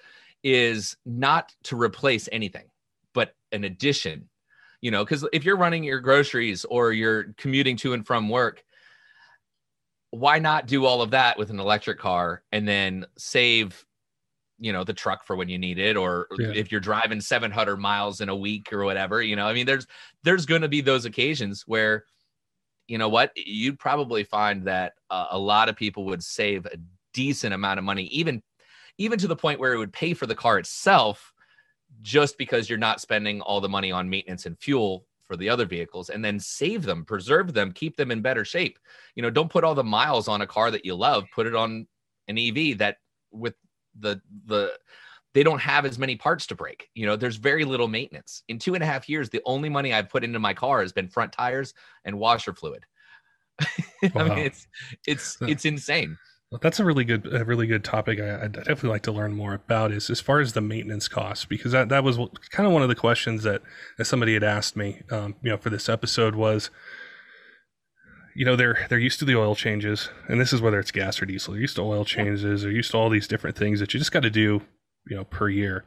is 0.43 0.97
not 1.05 1.53
to 1.63 1.81
replace 1.81 2.27
anything 2.31 2.65
but 3.13 3.35
an 3.51 3.63
addition 3.63 4.27
you 4.81 4.91
know 4.91 5.03
because 5.03 5.25
if 5.31 5.45
you're 5.45 5.57
running 5.57 5.83
your 5.83 5.99
groceries 5.99 6.65
or 6.65 6.91
you're 6.91 7.33
commuting 7.37 7.77
to 7.77 7.93
and 7.93 8.05
from 8.05 8.27
work 8.27 8.63
why 10.09 10.37
not 10.37 10.67
do 10.67 10.85
all 10.85 11.01
of 11.01 11.11
that 11.11 11.37
with 11.37 11.49
an 11.49 11.59
electric 11.59 11.97
car 11.97 12.43
and 12.51 12.67
then 12.67 13.05
save 13.17 13.85
you 14.59 14.73
know 14.73 14.83
the 14.83 14.93
truck 14.93 15.25
for 15.25 15.35
when 15.37 15.47
you 15.47 15.57
need 15.57 15.79
it 15.79 15.95
or 15.95 16.27
yeah. 16.37 16.51
if 16.53 16.71
you're 16.71 16.81
driving 16.81 17.21
700 17.21 17.77
miles 17.77 18.19
in 18.19 18.27
a 18.27 18.35
week 18.35 18.73
or 18.73 18.83
whatever 18.83 19.21
you 19.21 19.35
know 19.35 19.47
i 19.47 19.53
mean 19.53 19.65
there's 19.65 19.87
there's 20.23 20.45
going 20.45 20.61
to 20.61 20.67
be 20.67 20.81
those 20.81 21.05
occasions 21.05 21.63
where 21.65 22.03
you 22.87 22.97
know 22.97 23.09
what 23.09 23.31
you'd 23.35 23.79
probably 23.79 24.23
find 24.23 24.63
that 24.65 24.93
uh, 25.09 25.27
a 25.31 25.39
lot 25.39 25.69
of 25.69 25.75
people 25.75 26.05
would 26.05 26.23
save 26.23 26.65
a 26.65 26.77
decent 27.13 27.53
amount 27.53 27.79
of 27.79 27.85
money, 27.85 28.05
even 28.05 28.41
even 28.97 29.17
to 29.19 29.27
the 29.27 29.35
point 29.35 29.59
where 29.59 29.73
it 29.73 29.77
would 29.77 29.93
pay 29.93 30.13
for 30.13 30.27
the 30.27 30.35
car 30.35 30.59
itself, 30.59 31.33
just 32.01 32.37
because 32.37 32.69
you're 32.69 32.77
not 32.77 33.01
spending 33.01 33.41
all 33.41 33.61
the 33.61 33.69
money 33.69 33.91
on 33.91 34.09
maintenance 34.09 34.45
and 34.45 34.59
fuel 34.59 35.05
for 35.23 35.37
the 35.37 35.49
other 35.49 35.65
vehicles 35.65 36.09
and 36.09 36.23
then 36.23 36.39
save 36.39 36.83
them, 36.83 37.05
preserve 37.05 37.53
them, 37.53 37.71
keep 37.71 37.95
them 37.95 38.11
in 38.11 38.21
better 38.21 38.43
shape. 38.43 38.77
You 39.15 39.23
know, 39.23 39.29
don't 39.29 39.49
put 39.49 39.63
all 39.63 39.73
the 39.73 39.83
miles 39.83 40.27
on 40.27 40.41
a 40.41 40.47
car 40.47 40.69
that 40.69 40.85
you 40.85 40.95
love, 40.95 41.25
put 41.33 41.47
it 41.47 41.55
on 41.55 41.87
an 42.27 42.37
EV 42.37 42.77
that 42.79 42.97
with 43.31 43.55
the 43.99 44.21
the 44.45 44.73
they 45.33 45.43
don't 45.43 45.61
have 45.61 45.85
as 45.85 45.97
many 45.97 46.15
parts 46.15 46.47
to 46.47 46.55
break. 46.55 46.89
You 46.93 47.05
know, 47.05 47.15
there's 47.15 47.37
very 47.37 47.65
little 47.65 47.87
maintenance. 47.87 48.43
In 48.47 48.59
two 48.59 48.75
and 48.75 48.83
a 48.83 48.85
half 48.85 49.09
years, 49.09 49.29
the 49.29 49.41
only 49.45 49.69
money 49.69 49.93
I've 49.93 50.09
put 50.09 50.23
into 50.23 50.39
my 50.39 50.53
car 50.53 50.81
has 50.81 50.93
been 50.93 51.07
front 51.07 51.31
tires 51.31 51.73
and 52.05 52.19
washer 52.19 52.53
fluid. 52.53 52.85
Wow. 53.59 53.67
I 54.15 54.23
mean, 54.29 54.37
it's 54.39 54.67
it's 55.07 55.37
it's 55.41 55.65
insane. 55.65 56.17
That's 56.61 56.79
a 56.79 56.85
really 56.85 57.03
good, 57.03 57.27
a 57.33 57.43
really 57.45 57.67
good 57.67 57.83
topic. 57.83 58.19
I, 58.19 58.43
would 58.43 58.51
definitely 58.51 58.89
like 58.89 59.01
to 59.03 59.11
learn 59.11 59.33
more 59.33 59.53
about 59.53 59.91
is 59.91 60.09
as 60.09 60.19
far 60.19 60.39
as 60.39 60.53
the 60.53 60.61
maintenance 60.61 61.07
costs, 61.07 61.45
because 61.45 61.71
that, 61.71 61.89
that 61.89 62.03
was 62.03 62.17
kind 62.51 62.67
of 62.67 62.73
one 62.73 62.83
of 62.83 62.89
the 62.89 62.95
questions 62.95 63.43
that, 63.43 63.61
that 63.97 64.05
somebody 64.05 64.33
had 64.33 64.43
asked 64.43 64.75
me, 64.75 65.01
um, 65.09 65.35
you 65.41 65.49
know, 65.49 65.57
for 65.57 65.69
this 65.69 65.89
episode 65.89 66.35
was, 66.35 66.69
you 68.35 68.45
know, 68.45 68.55
they're, 68.55 68.85
they're 68.89 68.99
used 68.99 69.19
to 69.19 69.25
the 69.25 69.35
oil 69.35 69.55
changes 69.55 70.09
and 70.27 70.39
this 70.39 70.53
is 70.53 70.61
whether 70.61 70.79
it's 70.79 70.91
gas 70.91 71.21
or 71.21 71.25
diesel, 71.25 71.53
they're 71.53 71.61
used 71.61 71.75
to 71.77 71.81
oil 71.81 72.05
changes, 72.05 72.61
they're 72.61 72.71
used 72.71 72.91
to 72.91 72.97
all 72.97 73.09
these 73.09 73.27
different 73.27 73.57
things 73.57 73.79
that 73.79 73.93
you 73.93 73.99
just 73.99 74.11
got 74.11 74.23
to 74.23 74.29
do, 74.29 74.61
you 75.07 75.15
know, 75.15 75.25
per 75.25 75.50
year. 75.50 75.86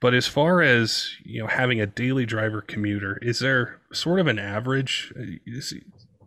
But 0.00 0.14
as 0.14 0.26
far 0.26 0.62
as, 0.62 1.10
you 1.22 1.40
know, 1.40 1.46
having 1.46 1.80
a 1.80 1.86
daily 1.86 2.24
driver 2.24 2.62
commuter, 2.62 3.18
is 3.20 3.40
there 3.40 3.80
sort 3.92 4.20
of 4.20 4.26
an 4.26 4.38
average 4.38 5.12
uh, 5.18 5.60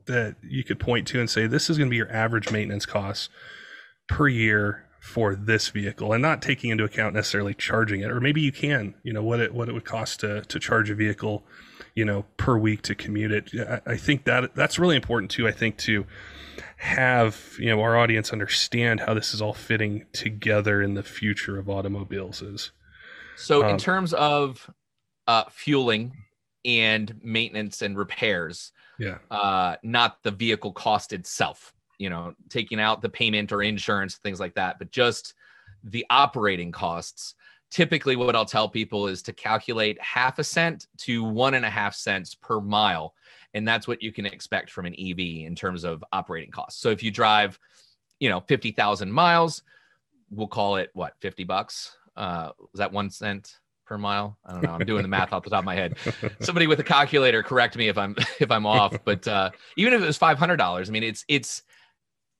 that 0.05 0.35
you 0.43 0.63
could 0.63 0.79
point 0.79 1.07
to 1.07 1.19
and 1.19 1.29
say, 1.29 1.47
this 1.47 1.69
is 1.69 1.77
going 1.77 1.89
to 1.89 1.91
be 1.91 1.97
your 1.97 2.11
average 2.11 2.51
maintenance 2.51 2.85
costs 2.85 3.29
per 4.07 4.27
year 4.27 4.85
for 5.03 5.35
this 5.35 5.67
vehicle 5.67 6.13
and 6.13 6.21
not 6.21 6.41
taking 6.41 6.69
into 6.69 6.85
account 6.85 7.13
necessarily 7.13 7.53
charging 7.53 7.99
it 7.99 8.09
or 8.09 8.21
maybe 8.21 8.39
you 8.39 8.53
can 8.53 8.95
you 9.03 9.11
know 9.11 9.21
what 9.21 9.41
it 9.41 9.53
what 9.53 9.67
it 9.67 9.73
would 9.73 9.83
cost 9.83 10.21
to 10.21 10.41
to 10.43 10.57
charge 10.57 10.89
a 10.89 10.95
vehicle 10.95 11.43
you 11.95 12.05
know 12.05 12.25
per 12.37 12.57
week 12.57 12.81
to 12.83 12.95
commute 12.95 13.31
it 13.31 13.51
I, 13.87 13.91
I 13.93 13.97
think 13.97 14.25
that 14.25 14.55
that's 14.55 14.79
really 14.79 14.95
important 14.95 15.31
too 15.31 15.47
i 15.47 15.51
think 15.51 15.77
to 15.79 16.05
have 16.77 17.55
you 17.59 17.69
know 17.69 17.81
our 17.81 17.97
audience 17.97 18.31
understand 18.31 18.99
how 18.99 19.13
this 19.13 19.33
is 19.33 19.41
all 19.41 19.53
fitting 19.53 20.05
together 20.11 20.81
in 20.81 20.95
the 20.95 21.03
future 21.03 21.57
of 21.57 21.69
automobiles 21.69 22.41
is 22.41 22.71
so 23.35 23.63
um, 23.63 23.71
in 23.71 23.77
terms 23.77 24.13
of 24.13 24.69
uh, 25.25 25.45
fueling 25.49 26.11
and 26.65 27.19
maintenance 27.23 27.81
and 27.81 27.97
repairs 27.97 28.71
yeah 28.99 29.17
uh, 29.31 29.75
not 29.83 30.21
the 30.23 30.31
vehicle 30.31 30.71
cost 30.71 31.13
itself 31.13 31.73
you 32.03 32.09
know, 32.09 32.33
taking 32.49 32.81
out 32.81 33.01
the 33.01 33.07
payment 33.07 33.51
or 33.53 33.61
insurance, 33.61 34.15
things 34.15 34.39
like 34.39 34.55
that, 34.55 34.77
but 34.77 34.91
just 34.91 35.33
the 35.83 36.05
operating 36.09 36.71
costs. 36.71 37.35
Typically, 37.73 38.15
what 38.15 38.35
I'll 38.35 38.45
tell 38.45 38.69
people 38.69 39.07
is 39.07 39.23
to 39.23 39.33
calculate 39.33 39.99
half 39.99 40.37
a 40.37 40.43
cent 40.43 40.85
to 40.99 41.23
one 41.23 41.55
and 41.55 41.65
a 41.65 41.71
half 41.71 41.95
cents 41.95 42.35
per 42.35 42.61
mile. 42.61 43.15
And 43.55 43.67
that's 43.67 43.87
what 43.87 44.03
you 44.03 44.11
can 44.11 44.27
expect 44.27 44.69
from 44.69 44.85
an 44.85 44.93
EV 44.93 45.47
in 45.47 45.55
terms 45.55 45.83
of 45.83 46.03
operating 46.13 46.51
costs. 46.51 46.79
So 46.79 46.91
if 46.91 47.01
you 47.01 47.09
drive, 47.09 47.59
you 48.19 48.29
know, 48.29 48.41
50,000 48.41 49.11
miles, 49.11 49.63
we'll 50.29 50.45
call 50.45 50.75
it 50.75 50.91
what, 50.93 51.15
50 51.21 51.45
bucks? 51.45 51.97
Uh, 52.15 52.51
is 52.75 52.77
that 52.77 52.91
one 52.91 53.09
cent? 53.09 53.57
per 53.85 53.97
mile. 53.97 54.37
I 54.45 54.53
don't 54.53 54.63
know. 54.63 54.71
I'm 54.71 54.85
doing 54.85 55.01
the 55.01 55.09
math 55.09 55.33
off 55.33 55.43
the 55.43 55.49
top 55.49 55.59
of 55.59 55.65
my 55.65 55.75
head. 55.75 55.97
Somebody 56.39 56.67
with 56.67 56.79
a 56.79 56.83
calculator 56.83 57.43
correct 57.43 57.75
me 57.75 57.89
if 57.89 57.97
I'm 57.97 58.15
if 58.39 58.49
I'm 58.49 58.65
off. 58.65 58.97
But 59.03 59.27
uh, 59.27 59.49
even 59.75 59.91
if 59.91 60.01
it 60.01 60.05
was 60.05 60.17
five 60.17 60.37
hundred 60.37 60.55
dollars, 60.55 60.89
I 60.89 60.93
mean, 60.93 61.03
it's 61.03 61.25
it's 61.27 61.63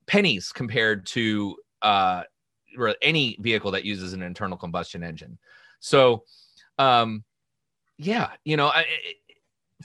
pennies 0.06 0.52
compared 0.52 1.04
to 1.08 1.56
uh, 1.82 2.22
any 3.02 3.36
vehicle 3.40 3.70
that 3.72 3.84
uses 3.84 4.12
an 4.12 4.22
internal 4.22 4.56
combustion 4.56 5.02
engine. 5.02 5.38
So, 5.80 6.24
um, 6.78 7.24
yeah, 7.98 8.30
you 8.44 8.56
know, 8.56 8.68
I, 8.68 8.84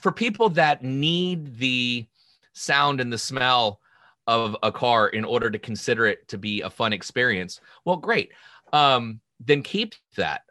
for 0.00 0.12
people 0.12 0.48
that 0.50 0.82
need 0.82 1.56
the 1.58 2.06
sound 2.52 3.00
and 3.00 3.12
the 3.12 3.18
smell 3.18 3.80
of 4.26 4.56
a 4.62 4.72
car 4.72 5.08
in 5.08 5.24
order 5.24 5.50
to 5.50 5.58
consider 5.58 6.06
it 6.06 6.26
to 6.28 6.38
be 6.38 6.60
a 6.62 6.70
fun 6.70 6.92
experience, 6.92 7.60
well, 7.84 7.96
great. 7.96 8.32
Um, 8.72 9.20
then 9.40 9.62
keep 9.62 9.94
that. 10.16 10.42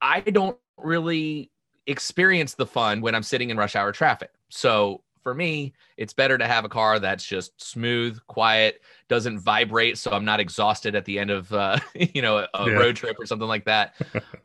I 0.00 0.20
don't 0.20 0.58
really 0.76 1.50
experience 1.86 2.54
the 2.54 2.66
fun 2.66 3.00
when 3.00 3.14
I'm 3.14 3.22
sitting 3.22 3.50
in 3.50 3.56
rush 3.56 3.76
hour 3.76 3.92
traffic. 3.92 4.30
So 4.50 5.02
for 5.24 5.34
me, 5.34 5.72
it's 5.96 6.12
better 6.12 6.38
to 6.38 6.46
have 6.46 6.64
a 6.64 6.68
car 6.68 7.00
that's 7.00 7.24
just 7.24 7.60
smooth, 7.60 8.20
quiet, 8.28 8.82
doesn't 9.08 9.40
vibrate, 9.40 9.98
so 9.98 10.12
I'm 10.12 10.24
not 10.24 10.38
exhausted 10.38 10.94
at 10.94 11.06
the 11.06 11.18
end 11.18 11.30
of 11.30 11.52
uh, 11.52 11.80
you 11.94 12.22
know 12.22 12.38
a, 12.38 12.48
a 12.54 12.66
yeah. 12.70 12.74
road 12.74 12.94
trip 12.94 13.18
or 13.18 13.26
something 13.26 13.48
like 13.48 13.64
that. 13.64 13.94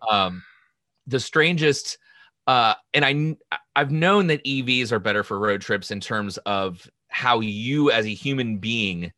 um, 0.10 0.42
the 1.06 1.20
strangest, 1.20 2.00
uh, 2.48 2.74
and 2.96 3.06
I 3.06 3.58
I've 3.76 3.92
known 3.92 4.28
that 4.28 4.44
EVs 4.44 4.92
are 4.92 5.00
better 5.00 5.24
for 5.24 5.38
road 5.38 5.62
trips 5.62 5.92
in 5.92 6.00
terms 6.00 6.38
of 6.40 6.90
how 7.10 7.42
you 7.42 7.92
as 7.92 8.06
a 8.06 8.14
human 8.14 8.58
being 8.58 9.12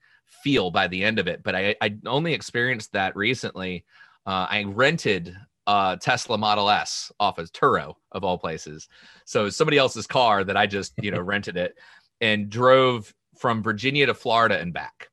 feel 0.44 0.72
by 0.72 0.88
the 0.88 1.04
end 1.04 1.20
of 1.20 1.28
it. 1.28 1.44
But 1.44 1.56
I, 1.56 1.76
I 1.82 1.96
only 2.06 2.34
experienced 2.34 2.94
that 2.94 3.16
recently. 3.16 3.86
Uh, 4.26 4.48
I 4.50 4.64
rented 4.64 5.36
uh, 5.68 5.96
Tesla 5.98 6.38
Model 6.38 6.70
S 6.70 7.12
off 7.20 7.38
of 7.38 7.52
Turo 7.52 7.96
of 8.12 8.24
all 8.24 8.38
places. 8.38 8.88
So 9.26 9.50
somebody 9.50 9.78
else's 9.78 10.08
car 10.08 10.44
that 10.44 10.58
I 10.58 10.68
just 10.68 10.94
you 11.02 11.12
know 11.12 11.22
rented 11.22 11.58
it 11.58 11.78
and 12.20 12.50
drove 12.50 13.14
from 13.38 13.64
Virginia 13.64 14.06
to 14.06 14.14
Florida 14.14 14.60
and 14.60 14.74
back. 14.74 15.10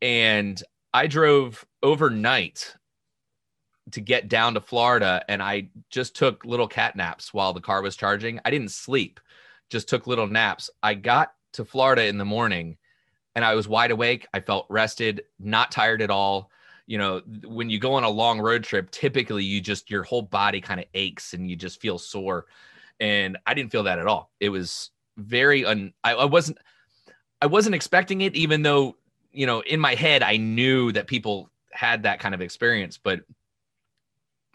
And 0.00 0.62
I 0.94 1.06
drove 1.06 1.64
overnight 1.82 2.74
to 3.90 4.00
get 4.00 4.28
down 4.28 4.54
to 4.54 4.60
Florida 4.60 5.24
and 5.28 5.42
I 5.42 5.68
just 5.90 6.14
took 6.14 6.44
little 6.44 6.68
cat 6.68 6.96
naps 6.96 7.34
while 7.34 7.52
the 7.52 7.60
car 7.60 7.82
was 7.82 7.96
charging. 7.96 8.40
I 8.44 8.50
didn't 8.50 8.70
sleep, 8.70 9.20
just 9.70 9.88
took 9.88 10.06
little 10.06 10.28
naps. 10.28 10.70
I 10.82 10.94
got 10.94 11.32
to 11.54 11.64
Florida 11.64 12.06
in 12.06 12.18
the 12.18 12.24
morning 12.24 12.76
and 13.34 13.44
I 13.44 13.54
was 13.54 13.68
wide 13.68 13.90
awake. 13.90 14.26
I 14.32 14.40
felt 14.40 14.66
rested, 14.68 15.22
not 15.40 15.72
tired 15.72 16.02
at 16.02 16.10
all 16.10 16.50
you 16.86 16.98
know 16.98 17.22
when 17.44 17.70
you 17.70 17.78
go 17.78 17.94
on 17.94 18.04
a 18.04 18.10
long 18.10 18.40
road 18.40 18.64
trip 18.64 18.90
typically 18.90 19.44
you 19.44 19.60
just 19.60 19.90
your 19.90 20.02
whole 20.02 20.22
body 20.22 20.60
kind 20.60 20.80
of 20.80 20.86
aches 20.94 21.34
and 21.34 21.48
you 21.48 21.56
just 21.56 21.80
feel 21.80 21.98
sore 21.98 22.46
and 23.00 23.38
i 23.46 23.54
didn't 23.54 23.70
feel 23.70 23.84
that 23.84 23.98
at 23.98 24.06
all 24.06 24.30
it 24.40 24.48
was 24.48 24.90
very 25.16 25.64
un 25.64 25.92
I, 26.02 26.14
I 26.14 26.24
wasn't 26.24 26.58
i 27.40 27.46
wasn't 27.46 27.74
expecting 27.74 28.22
it 28.22 28.34
even 28.34 28.62
though 28.62 28.96
you 29.32 29.46
know, 29.46 29.60
in 29.60 29.80
my 29.80 29.94
head, 29.94 30.22
I 30.22 30.36
knew 30.36 30.92
that 30.92 31.06
people 31.06 31.50
had 31.72 32.02
that 32.02 32.20
kind 32.20 32.34
of 32.34 32.40
experience, 32.40 32.98
but 33.02 33.20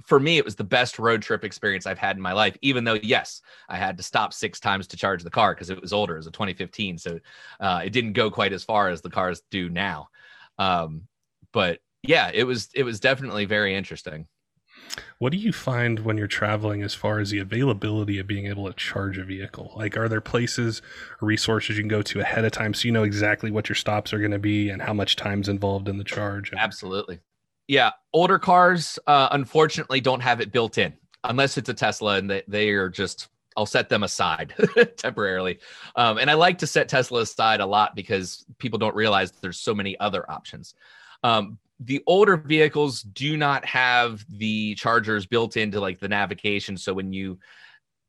for 0.05 0.19
me, 0.19 0.37
it 0.37 0.45
was 0.45 0.55
the 0.55 0.63
best 0.63 0.99
road 0.99 1.21
trip 1.21 1.43
experience 1.43 1.85
I've 1.85 1.97
had 1.97 2.15
in 2.15 2.21
my 2.21 2.31
life. 2.31 2.55
Even 2.61 2.83
though, 2.83 2.97
yes, 3.01 3.41
I 3.67 3.75
had 3.77 3.97
to 3.97 4.03
stop 4.03 4.31
six 4.31 4.59
times 4.59 4.87
to 4.87 4.97
charge 4.97 5.23
the 5.23 5.29
car 5.29 5.53
because 5.53 5.69
it 5.69 5.81
was 5.81 5.91
older. 5.91 6.13
It 6.13 6.19
was 6.19 6.27
a 6.27 6.31
2015, 6.31 6.97
so 6.97 7.19
uh, 7.59 7.81
it 7.83 7.89
didn't 7.89 8.13
go 8.13 8.29
quite 8.31 8.53
as 8.53 8.63
far 8.63 8.89
as 8.89 9.01
the 9.01 9.09
cars 9.09 9.41
do 9.51 9.67
now. 9.69 10.09
Um, 10.59 11.07
but 11.51 11.79
yeah, 12.07 12.31
it 12.33 12.45
was 12.45 12.69
it 12.73 12.83
was 12.83 12.99
definitely 12.99 13.45
very 13.45 13.75
interesting. 13.75 14.27
What 15.19 15.31
do 15.31 15.37
you 15.37 15.51
find 15.51 15.99
when 15.99 16.17
you're 16.17 16.27
traveling 16.27 16.83
as 16.83 16.93
far 16.93 17.19
as 17.19 17.29
the 17.29 17.39
availability 17.39 18.19
of 18.19 18.27
being 18.27 18.47
able 18.47 18.67
to 18.67 18.73
charge 18.73 19.17
a 19.17 19.23
vehicle? 19.23 19.73
Like, 19.75 19.97
are 19.97 20.07
there 20.07 20.21
places 20.21 20.81
or 21.21 21.27
resources 21.27 21.77
you 21.77 21.83
can 21.83 21.89
go 21.89 22.01
to 22.03 22.19
ahead 22.19 22.45
of 22.45 22.51
time 22.51 22.73
so 22.73 22.85
you 22.85 22.91
know 22.91 23.03
exactly 23.03 23.51
what 23.51 23.69
your 23.69 23.75
stops 23.75 24.13
are 24.13 24.19
going 24.19 24.31
to 24.31 24.39
be 24.39 24.69
and 24.69 24.81
how 24.81 24.93
much 24.93 25.15
time's 25.15 25.49
involved 25.49 25.87
in 25.87 25.97
the 25.97 26.03
charge? 26.03 26.51
Absolutely. 26.55 27.19
Yeah. 27.67 27.91
Older 28.13 28.39
cars, 28.39 28.97
uh, 29.07 29.29
unfortunately, 29.31 29.99
don't 29.99 30.21
have 30.21 30.39
it 30.39 30.51
built 30.51 30.77
in 30.77 30.93
unless 31.23 31.57
it's 31.57 31.69
a 31.69 31.73
Tesla 31.73 32.15
and 32.15 32.29
they, 32.29 32.43
they 32.47 32.69
are 32.69 32.89
just, 32.89 33.27
I'll 33.57 33.65
set 33.65 33.89
them 33.89 34.03
aside 34.03 34.53
temporarily. 34.97 35.59
Um, 35.95 36.17
and 36.17 36.29
I 36.29 36.35
like 36.35 36.59
to 36.59 36.67
set 36.67 36.87
Tesla 36.87 37.21
aside 37.21 37.59
a 37.59 37.65
lot 37.65 37.95
because 37.95 38.45
people 38.59 38.79
don't 38.79 38.95
realize 38.95 39.31
there's 39.31 39.59
so 39.59 39.73
many 39.73 39.99
other 39.99 40.29
options. 40.31 40.75
Um, 41.23 41.57
the 41.79 42.03
older 42.07 42.37
vehicles 42.37 43.01
do 43.01 43.37
not 43.37 43.63
have 43.65 44.25
the 44.29 44.75
chargers 44.75 45.25
built 45.25 45.57
into 45.57 45.79
like 45.79 45.99
the 45.99 46.07
navigation. 46.07 46.75
So 46.77 46.93
when 46.93 47.13
you 47.13 47.37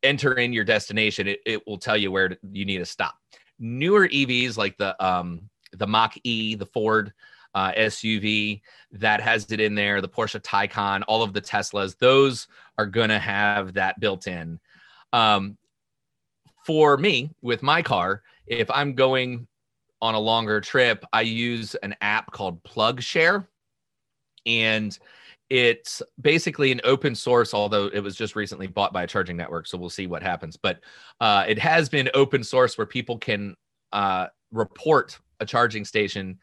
enter 0.02 0.34
in 0.34 0.52
your 0.52 0.64
destination, 0.64 1.28
it, 1.28 1.40
it 1.44 1.66
will 1.66 1.78
tell 1.78 1.96
you 1.96 2.10
where 2.10 2.36
you 2.50 2.64
need 2.64 2.78
to 2.78 2.86
stop. 2.86 3.16
Newer 3.58 4.08
EVs 4.08 4.56
like 4.56 4.76
the 4.78 5.02
um, 5.04 5.48
the 5.72 5.86
Mach 5.86 6.14
E, 6.24 6.54
the 6.54 6.66
Ford 6.66 7.12
uh, 7.54 7.72
SUV 7.72 8.60
that 8.92 9.20
has 9.20 9.50
it 9.50 9.60
in 9.60 9.74
there, 9.74 10.00
the 10.00 10.08
Porsche 10.08 10.40
Taycan, 10.40 11.02
all 11.08 11.22
of 11.22 11.32
the 11.32 11.40
Teslas, 11.40 11.98
those 11.98 12.46
are 12.78 12.86
to 12.86 13.18
have 13.18 13.74
that 13.74 13.98
built 14.00 14.26
in. 14.26 14.60
Um, 15.12 15.58
for 16.64 16.96
me, 16.96 17.30
with 17.42 17.62
my 17.62 17.82
car, 17.82 18.22
if 18.46 18.70
I'm 18.70 18.94
going 18.94 19.46
on 20.00 20.14
a 20.14 20.18
longer 20.18 20.60
trip, 20.60 21.04
I 21.12 21.22
use 21.22 21.74
an 21.76 21.96
app 22.00 22.30
called 22.30 22.62
PlugShare 22.62 23.46
and 24.46 24.98
it's 25.50 26.02
basically 26.20 26.70
an 26.72 26.80
open 26.84 27.14
source 27.14 27.54
although 27.54 27.86
it 27.86 28.00
was 28.00 28.14
just 28.14 28.36
recently 28.36 28.66
bought 28.66 28.92
by 28.92 29.04
a 29.04 29.06
charging 29.06 29.36
network 29.36 29.66
so 29.66 29.78
we'll 29.78 29.90
see 29.90 30.06
what 30.06 30.22
happens. 30.22 30.56
But 30.56 30.80
uh, 31.20 31.44
it 31.48 31.58
has 31.58 31.88
been 31.88 32.10
open 32.14 32.44
source 32.44 32.76
where 32.76 32.86
people 32.86 33.18
can 33.18 33.56
uh, 33.92 34.26
report 34.52 35.18
a 35.40 35.46
charging 35.46 35.84
station 35.84 36.38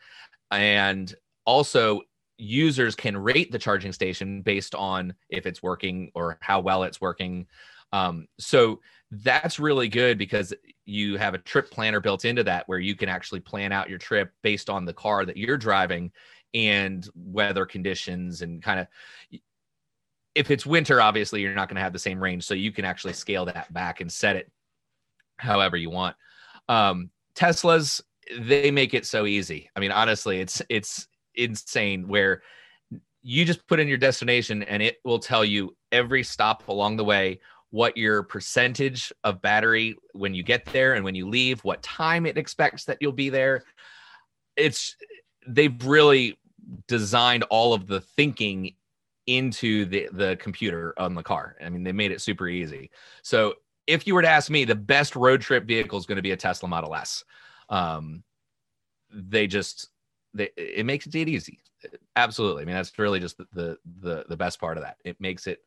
and 0.52 1.14
also 1.46 2.02
users 2.38 2.96
can 2.96 3.16
rate 3.16 3.52
the 3.52 3.60
charging 3.60 3.94
station 3.94 4.42
based 4.42 4.76
on 4.76 5.14
if 5.30 5.46
it's 5.46 5.64
working 5.64 6.12
or 6.16 6.38
how 6.42 6.60
well 6.60 6.84
it's 6.84 7.00
working. 7.00 7.48
Um, 7.92 8.28
so 8.40 8.82
that's 9.12 9.60
really 9.60 9.88
good 9.88 10.18
because 10.18 10.54
you 10.86 11.18
have 11.18 11.34
a 11.34 11.40
trip 11.40 11.72
planner 11.72 12.00
built 12.00 12.26
into 12.26 12.44
that 12.44 12.68
where 12.68 12.80
you 12.80 12.96
can 12.96 13.10
actually 13.10 13.40
plan 13.40 13.72
out 13.72 13.90
your 13.90 13.98
trip 13.98 14.32
based 14.44 14.70
on 14.70 14.86
the 14.86 14.94
car 14.94 15.26
that 15.26 15.38
you're 15.38 15.58
driving 15.58 16.12
and 16.54 17.10
weather 17.16 17.66
conditions 17.66 18.42
and 18.42 18.62
kind 18.62 18.80
of 18.80 18.88
if 20.36 20.52
it's 20.52 20.66
winter 20.66 21.02
obviously 21.02 21.42
you're 21.42 21.56
not 21.56 21.68
going 21.68 21.76
to 21.76 21.82
have 21.82 21.94
the 21.94 22.00
same 22.00 22.22
range 22.22 22.44
so 22.46 22.54
you 22.54 22.72
can 22.72 22.86
actually 22.86 23.14
scale 23.14 23.46
that 23.46 23.72
back 23.74 24.00
and 24.00 24.12
set 24.12 24.36
it 24.36 24.52
however 25.38 25.76
you 25.76 25.90
want. 25.90 26.16
Um, 26.70 27.10
teslas 27.36 28.02
they 28.40 28.72
make 28.72 28.94
it 28.94 29.06
so 29.06 29.26
easy. 29.26 29.70
I 29.76 29.80
mean 29.80 29.92
honestly 29.92 30.40
it's 30.40 30.62
it's 30.70 31.08
insane 31.34 32.08
where 32.08 32.42
you 33.22 33.44
just 33.44 33.66
put 33.68 33.80
in 33.80 33.88
your 33.88 33.98
destination 33.98 34.62
and 34.64 34.84
it 34.84 34.98
will 35.04 35.20
tell 35.20 35.44
you 35.44 35.76
every 35.92 36.24
stop 36.24 36.68
along 36.68 36.96
the 36.98 37.04
way 37.04 37.40
what 37.76 37.98
your 37.98 38.24
percentage 38.24 39.12
of 39.24 39.42
battery 39.42 39.96
when 40.14 40.34
you 40.34 40.44
get 40.44 40.66
there 40.66 40.94
and 40.94 41.04
when 41.04 41.16
you 41.16 41.28
leave 41.28 41.60
what 41.64 41.84
time 41.84 42.26
it 42.26 42.38
expects 42.38 42.86
that 42.86 42.98
you'll 43.02 43.12
be 43.12 43.30
there 43.30 43.64
it's 44.56 44.96
they've 45.48 45.86
really 45.86 46.38
designed 46.88 47.44
all 47.50 47.74
of 47.74 47.88
the 47.88 48.02
thinking 48.02 48.74
into 49.28 49.86
the 49.86 50.08
the 50.12 50.36
computer 50.38 50.94
on 50.98 51.16
the 51.16 51.24
car. 51.24 51.56
I 51.64 51.70
mean, 51.70 51.84
they 51.84 51.92
made 51.92 52.12
it 52.12 52.22
super 52.22 52.48
easy. 52.48 52.92
So 53.22 53.56
if 53.88 54.06
you 54.08 54.16
were 54.16 54.22
to 54.22 54.30
ask 54.30 54.50
me, 54.50 54.66
the 54.66 54.76
best 54.76 55.16
road 55.16 55.42
trip 55.42 55.66
vehicle 55.66 55.98
is 55.98 56.06
going 56.06 56.18
to 56.18 56.22
be 56.22 56.32
a 56.32 56.38
Tesla 56.38 56.70
Model 56.70 56.96
S. 56.96 57.24
Um, 57.70 58.24
they 59.12 59.48
just 59.48 59.90
they, 60.34 60.50
it 60.58 60.86
makes 60.86 61.08
it 61.08 61.16
easy. 61.16 61.60
Absolutely. 62.16 62.64
I 62.64 62.66
mean, 62.66 62.76
that's 62.76 62.98
really 62.98 63.20
just 63.20 63.38
the, 63.38 63.78
the 64.02 64.26
the 64.28 64.38
best 64.38 64.60
part 64.60 64.78
of 64.78 64.84
that. 64.84 64.98
It 65.04 65.20
makes 65.20 65.48
it 65.48 65.60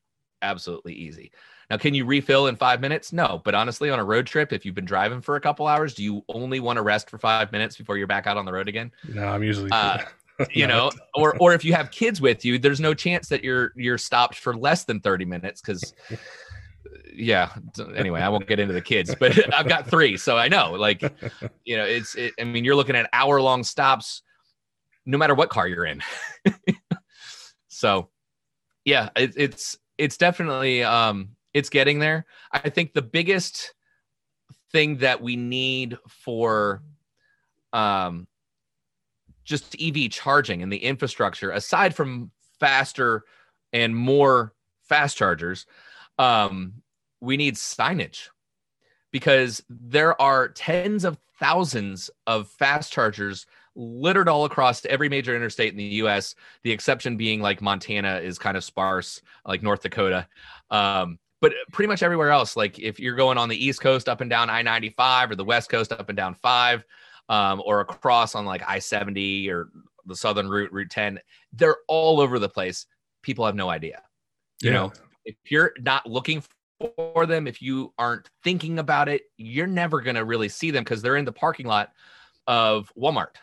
absolutely 0.43 0.95
easy. 0.95 1.33
Now, 1.71 1.77
can 1.77 1.93
you 1.93 2.07
refill 2.07 2.47
in 2.47 2.57
five 2.57 2.81
minutes? 2.81 3.13
No, 3.13 3.43
but 3.45 3.55
honestly, 3.55 3.91
on 3.91 3.99
a 3.99 4.05
road 4.05 4.27
trip, 4.27 4.53
if 4.53 4.65
you've 4.65 4.75
been 4.75 4.87
driving 4.87 5.21
for 5.21 5.37
a 5.37 5.41
couple 5.41 5.67
hours, 5.67 5.95
do 5.95 6.03
you 6.03 6.25
only 6.29 6.61
want 6.61 6.79
to 6.79 6.83
rest 6.83 7.11
for 7.11 7.19
five 7.19 7.53
minutes 7.53 7.77
before 7.77 7.99
you're 7.99 8.07
back 8.07 8.27
out 8.27 8.37
on 8.39 8.47
the 8.47 8.53
road 8.53 8.69
again? 8.69 8.91
No, 9.07 9.27
I'm 9.27 9.43
usually. 9.43 9.71
Uh, 9.71 9.99
you 10.53 10.67
know 10.67 10.91
or 11.15 11.37
or 11.41 11.53
if 11.53 11.65
you 11.65 11.73
have 11.75 11.91
kids 11.91 12.21
with 12.21 12.45
you 12.45 12.59
there's 12.59 12.79
no 12.79 12.95
chance 12.95 13.29
that 13.29 13.43
you're 13.43 13.73
you're 13.75 13.99
stopped 13.99 14.37
for 14.39 14.55
less 14.55 14.85
than 14.85 15.01
30 15.01 15.25
minutes 15.25 15.61
because 15.61 15.93
yeah 17.13 17.51
anyway 17.97 18.21
i 18.21 18.29
won't 18.29 18.47
get 18.47 18.61
into 18.61 18.73
the 18.73 18.81
kids 18.81 19.15
but 19.19 19.53
i've 19.55 19.69
got 19.69 19.89
three 19.89 20.17
so 20.17 20.37
i 20.37 20.47
know 20.47 20.73
like 20.73 21.03
you 21.65 21.77
know 21.77 21.85
it's 21.85 22.15
it, 22.15 22.35
i 22.39 22.45
mean 22.45 22.65
you're 22.65 22.77
looking 22.77 22.95
at 22.95 23.11
hour 23.13 23.41
long 23.41 23.65
stops 23.65 24.23
no 25.07 25.19
matter 25.19 25.35
what 25.35 25.51
car 25.51 25.67
you're 25.67 25.87
in 25.87 26.01
so 27.69 28.09
yeah 28.85 29.09
it, 29.17 29.33
it's 29.37 29.77
it's 29.99 30.17
definitely 30.17 30.83
um 30.83 31.31
it's 31.53 31.69
getting 31.69 31.99
there. 31.99 32.27
I 32.53 32.71
think 32.71 32.93
the 32.93 33.03
biggest 33.03 33.75
thing 34.71 34.99
that 34.99 35.21
we 35.21 35.37
need 35.37 35.99
for 36.09 36.83
um 37.73 38.27
just 39.45 39.77
EV 39.81 40.11
charging 40.11 40.63
and 40.63 40.71
the 40.71 40.77
infrastructure, 40.77 41.51
aside 41.51 41.95
from 41.95 42.31
faster 42.61 43.25
and 43.73 43.97
more 43.97 44.53
fast 44.83 45.17
chargers, 45.17 45.67
um, 46.19 46.75
we 47.21 47.37
need 47.37 47.55
signage. 47.55 48.29
Because 49.11 49.63
there 49.71 50.21
are 50.21 50.49
tens 50.49 51.03
of 51.05 51.19
thousands 51.41 52.11
of 52.27 52.51
fast 52.51 52.93
chargers 52.93 53.47
littered 53.79 54.29
all 54.29 54.45
across 54.45 54.85
every 54.87 55.09
major 55.09 55.35
interstate 55.35 55.71
in 55.71 55.79
the 55.79 55.85
US. 55.85 56.35
The 56.65 56.73
exception 56.73 57.17
being 57.17 57.41
like 57.41 57.63
Montana 57.63 58.17
is 58.17 58.39
kind 58.39 58.57
of 58.57 58.65
sparse, 58.65 59.23
like 59.47 59.63
North 59.63 59.83
Dakota. 59.83 60.27
Um, 60.71 61.19
but 61.41 61.53
pretty 61.73 61.87
much 61.87 62.03
everywhere 62.03 62.31
else, 62.31 62.57
like 62.57 62.79
if 62.81 62.99
you're 62.99 63.15
going 63.15 63.39
on 63.39 63.49
the 63.49 63.65
East 63.65 63.81
Coast 63.81 64.09
up 64.09 64.21
and 64.21 64.29
down 64.29 64.51
I 64.51 64.63
95 64.63 65.31
or 65.31 65.37
the 65.37 65.45
West 65.45 65.71
Coast 65.71 65.93
up 65.93 66.09
and 66.09 66.17
down 66.17 66.35
five, 66.35 66.85
um, 67.29 67.63
or 67.65 67.81
across 67.81 68.35
on 68.35 68.45
like 68.45 68.63
I 68.67 68.81
70 68.81 69.49
or 69.51 69.69
the 70.07 70.17
Southern 70.17 70.49
Route, 70.49 70.73
Route 70.73 70.91
10. 70.91 71.21
They're 71.53 71.77
all 71.87 72.21
over 72.21 72.39
the 72.39 72.49
place. 72.49 72.87
People 73.23 73.47
have 73.47 73.55
no 73.55 73.69
idea. 73.69 74.03
You 74.61 74.71
yeah. 74.71 74.77
know, 74.77 74.93
if 75.25 75.37
you're 75.49 75.73
not 75.79 76.09
looking 76.09 76.43
for 76.81 77.27
them, 77.27 77.47
if 77.47 77.63
you 77.63 77.93
aren't 77.99 78.29
thinking 78.43 78.81
about 78.81 79.09
it, 79.09 79.23
you're 79.37 79.67
never 79.67 80.01
going 80.01 80.17
to 80.17 80.25
really 80.25 80.49
see 80.49 80.73
them 80.73 80.83
because 80.83 81.03
they're 81.03 81.17
in 81.17 81.25
the 81.25 81.33
parking 81.33 81.67
lot 81.67 81.93
of 82.49 82.93
Walmart. 82.99 83.37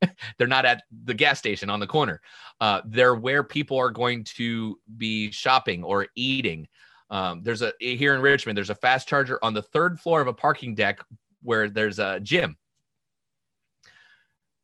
they're 0.38 0.46
not 0.46 0.64
at 0.64 0.84
the 1.04 1.12
gas 1.12 1.38
station 1.38 1.68
on 1.68 1.80
the 1.80 1.86
corner. 1.86 2.22
Uh, 2.60 2.80
they're 2.86 3.14
where 3.14 3.44
people 3.44 3.76
are 3.76 3.90
going 3.90 4.24
to 4.24 4.78
be 4.96 5.30
shopping 5.30 5.84
or 5.84 6.06
eating. 6.14 6.66
Um, 7.10 7.42
there's 7.42 7.60
a 7.60 7.74
here 7.78 8.14
in 8.14 8.22
Richmond. 8.22 8.56
There's 8.56 8.70
a 8.70 8.74
fast 8.74 9.06
charger 9.06 9.38
on 9.42 9.52
the 9.52 9.62
third 9.62 10.00
floor 10.00 10.22
of 10.22 10.28
a 10.28 10.32
parking 10.32 10.74
deck 10.74 11.00
where 11.42 11.68
there's 11.68 11.98
a 11.98 12.20
gym 12.20 12.56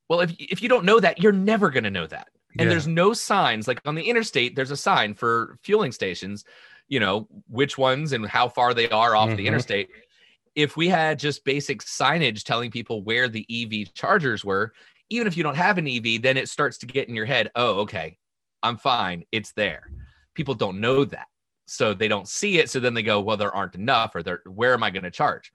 well, 0.09 0.21
if 0.21 0.35
if 0.39 0.63
you 0.63 0.69
don't 0.69 0.85
know 0.85 1.01
that, 1.01 1.23
you're 1.23 1.33
never 1.33 1.71
going 1.71 1.85
to 1.85 1.91
know 1.91 2.07
that. 2.07 2.29
And 2.59 2.67
yeah. 2.67 2.71
there's 2.71 2.87
no 2.87 3.13
signs 3.13 3.69
like 3.69 3.81
on 3.85 3.95
the 3.95 4.03
interstate. 4.03 4.57
There's 4.57 4.71
a 4.71 4.77
sign 4.77 5.15
for 5.15 5.59
fueling 5.63 5.93
stations, 5.93 6.45
you 6.89 6.99
know 6.99 7.29
which 7.49 7.77
ones 7.77 8.13
and 8.13 8.27
how 8.27 8.49
far 8.49 8.75
they 8.75 8.89
are 8.89 9.15
off 9.15 9.29
mm-hmm. 9.29 9.37
the 9.37 9.47
interstate. 9.47 9.91
If 10.59 10.77
we 10.77 10.89
had 10.89 11.21
just 11.21 11.45
basic 11.45 11.83
signage 11.83 12.43
telling 12.43 12.73
people 12.73 13.05
where 13.05 13.29
the 13.29 13.47
EV 13.49 13.95
chargers 13.95 14.45
were, 14.45 14.73
even 15.09 15.29
if 15.29 15.37
you 15.37 15.45
don't 15.45 15.57
have 15.57 15.79
an 15.79 15.87
EV, 15.87 16.21
then 16.21 16.37
it 16.37 16.49
starts 16.49 16.79
to 16.79 16.87
get 16.87 17.09
in 17.09 17.15
your 17.15 17.27
head. 17.27 17.51
Oh, 17.55 17.81
okay, 17.83 18.19
I'm 18.63 18.77
fine. 18.77 19.23
It's 19.31 19.53
there. 19.53 19.91
People 20.35 20.55
don't 20.55 20.81
know 20.81 21.05
that, 21.05 21.29
so 21.67 21.95
they 21.95 22.09
don't 22.09 22.27
see 22.27 22.59
it. 22.59 22.71
So 22.71 22.81
then 22.81 22.95
they 22.95 23.05
go, 23.05 23.21
well, 23.21 23.37
there 23.37 23.55
aren't 23.55 23.77
enough, 23.77 24.17
or 24.17 24.23
there. 24.25 24.43
Where 24.47 24.75
am 24.75 24.83
I 24.83 24.91
going 24.91 25.05
to 25.05 25.11
charge? 25.11 25.53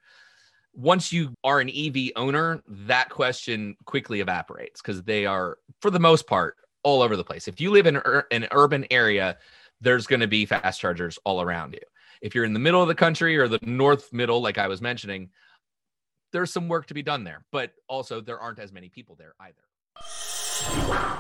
once 0.74 1.13
you 1.13 1.34
are 1.44 1.60
an 1.60 1.70
EV 1.70 2.12
owner, 2.16 2.62
that 2.68 3.10
question 3.10 3.78
quickly 3.86 4.20
evaporates 4.20 4.82
because 4.82 5.04
they 5.04 5.26
are, 5.26 5.58
for 5.82 5.92
the 5.92 6.00
most 6.00 6.28
part, 6.28 6.58
all 6.84 7.02
over 7.02 7.16
the 7.16 7.24
place. 7.24 7.48
If 7.48 7.62
you 7.62 7.72
live 7.72 7.88
in 7.88 8.02
an 8.32 8.48
urban 8.52 8.86
area, 8.92 9.38
there's 9.82 10.08
going 10.08 10.20
to 10.20 10.28
be 10.28 10.46
fast 10.46 10.82
chargers 10.82 11.20
all 11.24 11.42
around 11.42 11.74
you. 11.74 11.80
If 12.24 12.34
you're 12.34 12.46
in 12.46 12.54
the 12.54 12.60
middle 12.60 12.82
of 12.82 12.88
the 12.88 12.96
country 12.96 13.38
or 13.38 13.50
the 13.50 13.60
north 13.64 14.14
middle, 14.14 14.42
like 14.42 14.58
I 14.58 14.70
was 14.70 14.82
mentioning, 14.82 15.30
there's 16.32 16.54
some 16.54 16.70
work 16.70 16.88
to 16.88 16.94
be 16.94 17.04
done 17.04 17.26
there, 17.26 17.46
but 17.52 17.74
also 17.90 18.22
there 18.22 18.40
aren't 18.40 18.60
as 18.60 18.72
many 18.72 18.88
people 18.88 19.18
there 19.20 19.36
either. 19.42 21.20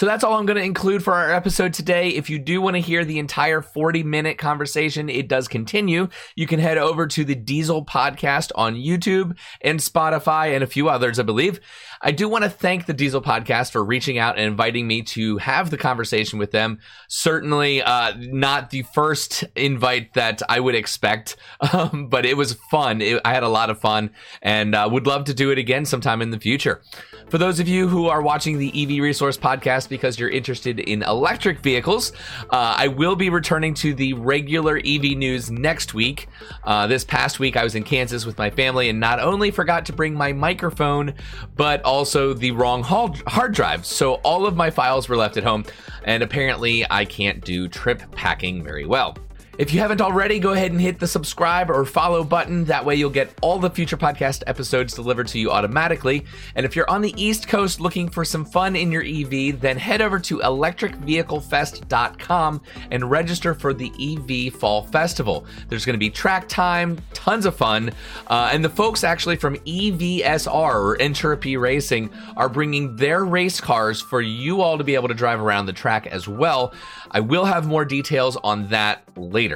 So 0.00 0.06
that's 0.06 0.24
all 0.24 0.38
I'm 0.38 0.46
going 0.46 0.56
to 0.56 0.64
include 0.64 1.04
for 1.04 1.12
our 1.12 1.30
episode 1.30 1.74
today. 1.74 2.08
If 2.08 2.30
you 2.30 2.38
do 2.38 2.62
want 2.62 2.74
to 2.76 2.80
hear 2.80 3.04
the 3.04 3.18
entire 3.18 3.60
40 3.60 4.02
minute 4.02 4.38
conversation, 4.38 5.10
it 5.10 5.28
does 5.28 5.46
continue. 5.46 6.08
You 6.34 6.46
can 6.46 6.58
head 6.58 6.78
over 6.78 7.06
to 7.08 7.22
the 7.22 7.34
Diesel 7.34 7.84
podcast 7.84 8.50
on 8.54 8.76
YouTube 8.76 9.36
and 9.60 9.78
Spotify 9.78 10.54
and 10.54 10.64
a 10.64 10.66
few 10.66 10.88
others, 10.88 11.18
I 11.18 11.24
believe. 11.24 11.60
I 12.00 12.12
do 12.12 12.30
want 12.30 12.44
to 12.44 12.48
thank 12.48 12.86
the 12.86 12.94
Diesel 12.94 13.20
podcast 13.20 13.72
for 13.72 13.84
reaching 13.84 14.16
out 14.16 14.38
and 14.38 14.46
inviting 14.46 14.86
me 14.86 15.02
to 15.02 15.36
have 15.36 15.68
the 15.68 15.76
conversation 15.76 16.38
with 16.38 16.50
them. 16.50 16.78
Certainly 17.08 17.82
uh, 17.82 18.14
not 18.16 18.70
the 18.70 18.84
first 18.94 19.44
invite 19.54 20.14
that 20.14 20.40
I 20.48 20.60
would 20.60 20.74
expect, 20.74 21.36
um, 21.74 22.06
but 22.08 22.24
it 22.24 22.38
was 22.38 22.54
fun. 22.70 23.02
It, 23.02 23.20
I 23.22 23.34
had 23.34 23.42
a 23.42 23.50
lot 23.50 23.68
of 23.68 23.78
fun 23.78 24.12
and 24.40 24.74
uh, 24.74 24.88
would 24.90 25.06
love 25.06 25.24
to 25.24 25.34
do 25.34 25.50
it 25.50 25.58
again 25.58 25.84
sometime 25.84 26.22
in 26.22 26.30
the 26.30 26.40
future. 26.40 26.80
For 27.28 27.36
those 27.36 27.60
of 27.60 27.68
you 27.68 27.86
who 27.86 28.06
are 28.06 28.22
watching 28.22 28.56
the 28.56 28.70
EV 28.82 29.02
Resource 29.02 29.36
podcast 29.36 29.89
because 29.90 30.18
you're 30.18 30.30
interested 30.30 30.80
in 30.80 31.02
electric 31.02 31.58
vehicles, 31.58 32.12
uh, 32.48 32.74
I 32.78 32.88
will 32.88 33.16
be 33.16 33.28
returning 33.28 33.74
to 33.74 33.92
the 33.92 34.14
regular 34.14 34.78
EV 34.78 35.18
news 35.18 35.50
next 35.50 35.92
week. 35.92 36.28
Uh, 36.64 36.86
this 36.86 37.04
past 37.04 37.38
week, 37.38 37.58
I 37.58 37.64
was 37.64 37.74
in 37.74 37.82
Kansas 37.82 38.24
with 38.24 38.38
my 38.38 38.48
family 38.48 38.88
and 38.88 38.98
not 38.98 39.20
only 39.20 39.50
forgot 39.50 39.84
to 39.86 39.92
bring 39.92 40.14
my 40.14 40.32
microphone, 40.32 41.12
but 41.56 41.82
also 41.82 42.32
the 42.32 42.52
wrong 42.52 42.82
hard 42.82 43.52
drive. 43.52 43.84
So 43.84 44.14
all 44.14 44.46
of 44.46 44.56
my 44.56 44.70
files 44.70 45.08
were 45.08 45.16
left 45.16 45.36
at 45.36 45.44
home, 45.44 45.66
and 46.04 46.22
apparently, 46.22 46.86
I 46.88 47.04
can't 47.04 47.44
do 47.44 47.68
trip 47.68 48.00
packing 48.12 48.64
very 48.64 48.86
well. 48.86 49.16
If 49.60 49.72
you 49.74 49.80
haven't 49.80 50.00
already, 50.00 50.38
go 50.38 50.52
ahead 50.52 50.72
and 50.72 50.80
hit 50.80 50.98
the 50.98 51.06
subscribe 51.06 51.68
or 51.68 51.84
follow 51.84 52.24
button. 52.24 52.64
That 52.64 52.82
way, 52.82 52.94
you'll 52.94 53.10
get 53.10 53.34
all 53.42 53.58
the 53.58 53.68
future 53.68 53.98
podcast 53.98 54.42
episodes 54.46 54.94
delivered 54.94 55.28
to 55.28 55.38
you 55.38 55.50
automatically. 55.50 56.24
And 56.54 56.64
if 56.64 56.74
you're 56.74 56.88
on 56.88 57.02
the 57.02 57.12
East 57.22 57.46
Coast 57.46 57.78
looking 57.78 58.08
for 58.08 58.24
some 58.24 58.46
fun 58.46 58.74
in 58.74 58.90
your 58.90 59.02
EV, 59.02 59.60
then 59.60 59.76
head 59.76 60.00
over 60.00 60.18
to 60.20 60.38
electricvehiclefest.com 60.38 62.62
and 62.90 63.10
register 63.10 63.52
for 63.52 63.74
the 63.74 63.92
EV 64.00 64.54
Fall 64.54 64.84
Festival. 64.84 65.44
There's 65.68 65.84
going 65.84 65.92
to 65.92 65.98
be 65.98 66.08
track 66.08 66.48
time, 66.48 66.98
tons 67.12 67.44
of 67.44 67.54
fun, 67.54 67.90
uh, 68.28 68.48
and 68.50 68.64
the 68.64 68.70
folks 68.70 69.04
actually 69.04 69.36
from 69.36 69.56
EVSR 69.56 70.74
or 70.74 70.98
Entropy 71.02 71.58
Racing 71.58 72.08
are 72.34 72.48
bringing 72.48 72.96
their 72.96 73.26
race 73.26 73.60
cars 73.60 74.00
for 74.00 74.22
you 74.22 74.62
all 74.62 74.78
to 74.78 74.84
be 74.84 74.94
able 74.94 75.08
to 75.08 75.14
drive 75.14 75.38
around 75.38 75.66
the 75.66 75.74
track 75.74 76.06
as 76.06 76.26
well. 76.26 76.72
I 77.10 77.20
will 77.20 77.44
have 77.44 77.66
more 77.66 77.84
details 77.84 78.36
on 78.36 78.68
that 78.68 79.02
later. 79.16 79.49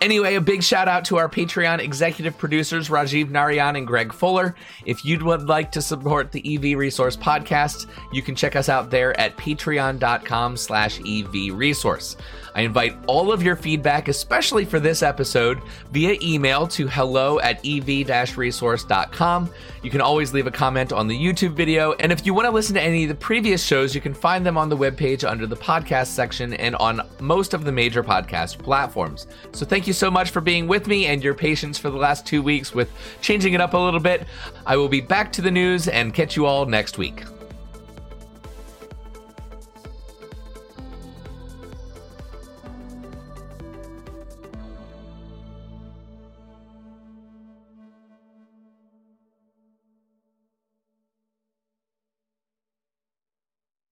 Anyway, 0.00 0.34
a 0.34 0.40
big 0.40 0.62
shout 0.62 0.88
out 0.88 1.04
to 1.04 1.18
our 1.18 1.28
Patreon 1.28 1.78
executive 1.78 2.38
producers, 2.38 2.88
Rajeev 2.88 3.28
Narayan 3.28 3.76
and 3.76 3.86
Greg 3.86 4.14
Fuller. 4.14 4.54
If 4.86 5.04
you 5.04 5.22
would 5.26 5.46
like 5.46 5.70
to 5.72 5.82
support 5.82 6.32
the 6.32 6.56
EV 6.56 6.78
Resource 6.78 7.18
podcast, 7.18 7.86
you 8.10 8.22
can 8.22 8.34
check 8.34 8.56
us 8.56 8.70
out 8.70 8.90
there 8.90 9.18
at 9.20 9.36
patreon.com 9.36 10.56
slash 10.56 11.00
EV 11.00 11.54
Resource. 11.54 12.16
I 12.54 12.62
invite 12.62 12.96
all 13.06 13.32
of 13.32 13.42
your 13.42 13.56
feedback, 13.56 14.08
especially 14.08 14.64
for 14.64 14.80
this 14.80 15.02
episode, 15.02 15.60
via 15.92 16.16
email 16.22 16.66
to 16.68 16.88
hello 16.88 17.38
at 17.40 17.56
ev-resource.com. 17.64 19.50
You 19.82 19.90
can 19.90 20.00
always 20.00 20.32
leave 20.32 20.46
a 20.46 20.50
comment 20.50 20.92
on 20.92 21.06
the 21.06 21.18
YouTube 21.18 21.52
video. 21.52 21.92
And 21.94 22.12
if 22.12 22.26
you 22.26 22.34
want 22.34 22.46
to 22.46 22.52
listen 22.52 22.74
to 22.74 22.82
any 22.82 23.04
of 23.04 23.08
the 23.08 23.14
previous 23.14 23.62
shows, 23.62 23.94
you 23.94 24.00
can 24.00 24.14
find 24.14 24.44
them 24.44 24.58
on 24.58 24.68
the 24.68 24.76
webpage 24.76 25.28
under 25.28 25.46
the 25.46 25.56
podcast 25.56 26.08
section 26.08 26.54
and 26.54 26.76
on 26.76 27.00
most 27.20 27.54
of 27.54 27.64
the 27.64 27.72
major 27.72 28.02
podcast 28.02 28.58
platforms. 28.58 29.26
So 29.52 29.64
thank 29.64 29.86
you 29.86 29.92
so 29.92 30.10
much 30.10 30.30
for 30.30 30.40
being 30.40 30.66
with 30.66 30.86
me 30.86 31.06
and 31.06 31.22
your 31.22 31.34
patience 31.34 31.78
for 31.78 31.90
the 31.90 31.96
last 31.96 32.26
two 32.26 32.42
weeks 32.42 32.74
with 32.74 32.90
changing 33.20 33.54
it 33.54 33.60
up 33.60 33.74
a 33.74 33.78
little 33.78 34.00
bit. 34.00 34.26
I 34.66 34.76
will 34.76 34.88
be 34.88 35.00
back 35.00 35.32
to 35.32 35.42
the 35.42 35.50
news 35.50 35.88
and 35.88 36.12
catch 36.12 36.36
you 36.36 36.46
all 36.46 36.66
next 36.66 36.98
week. 36.98 37.24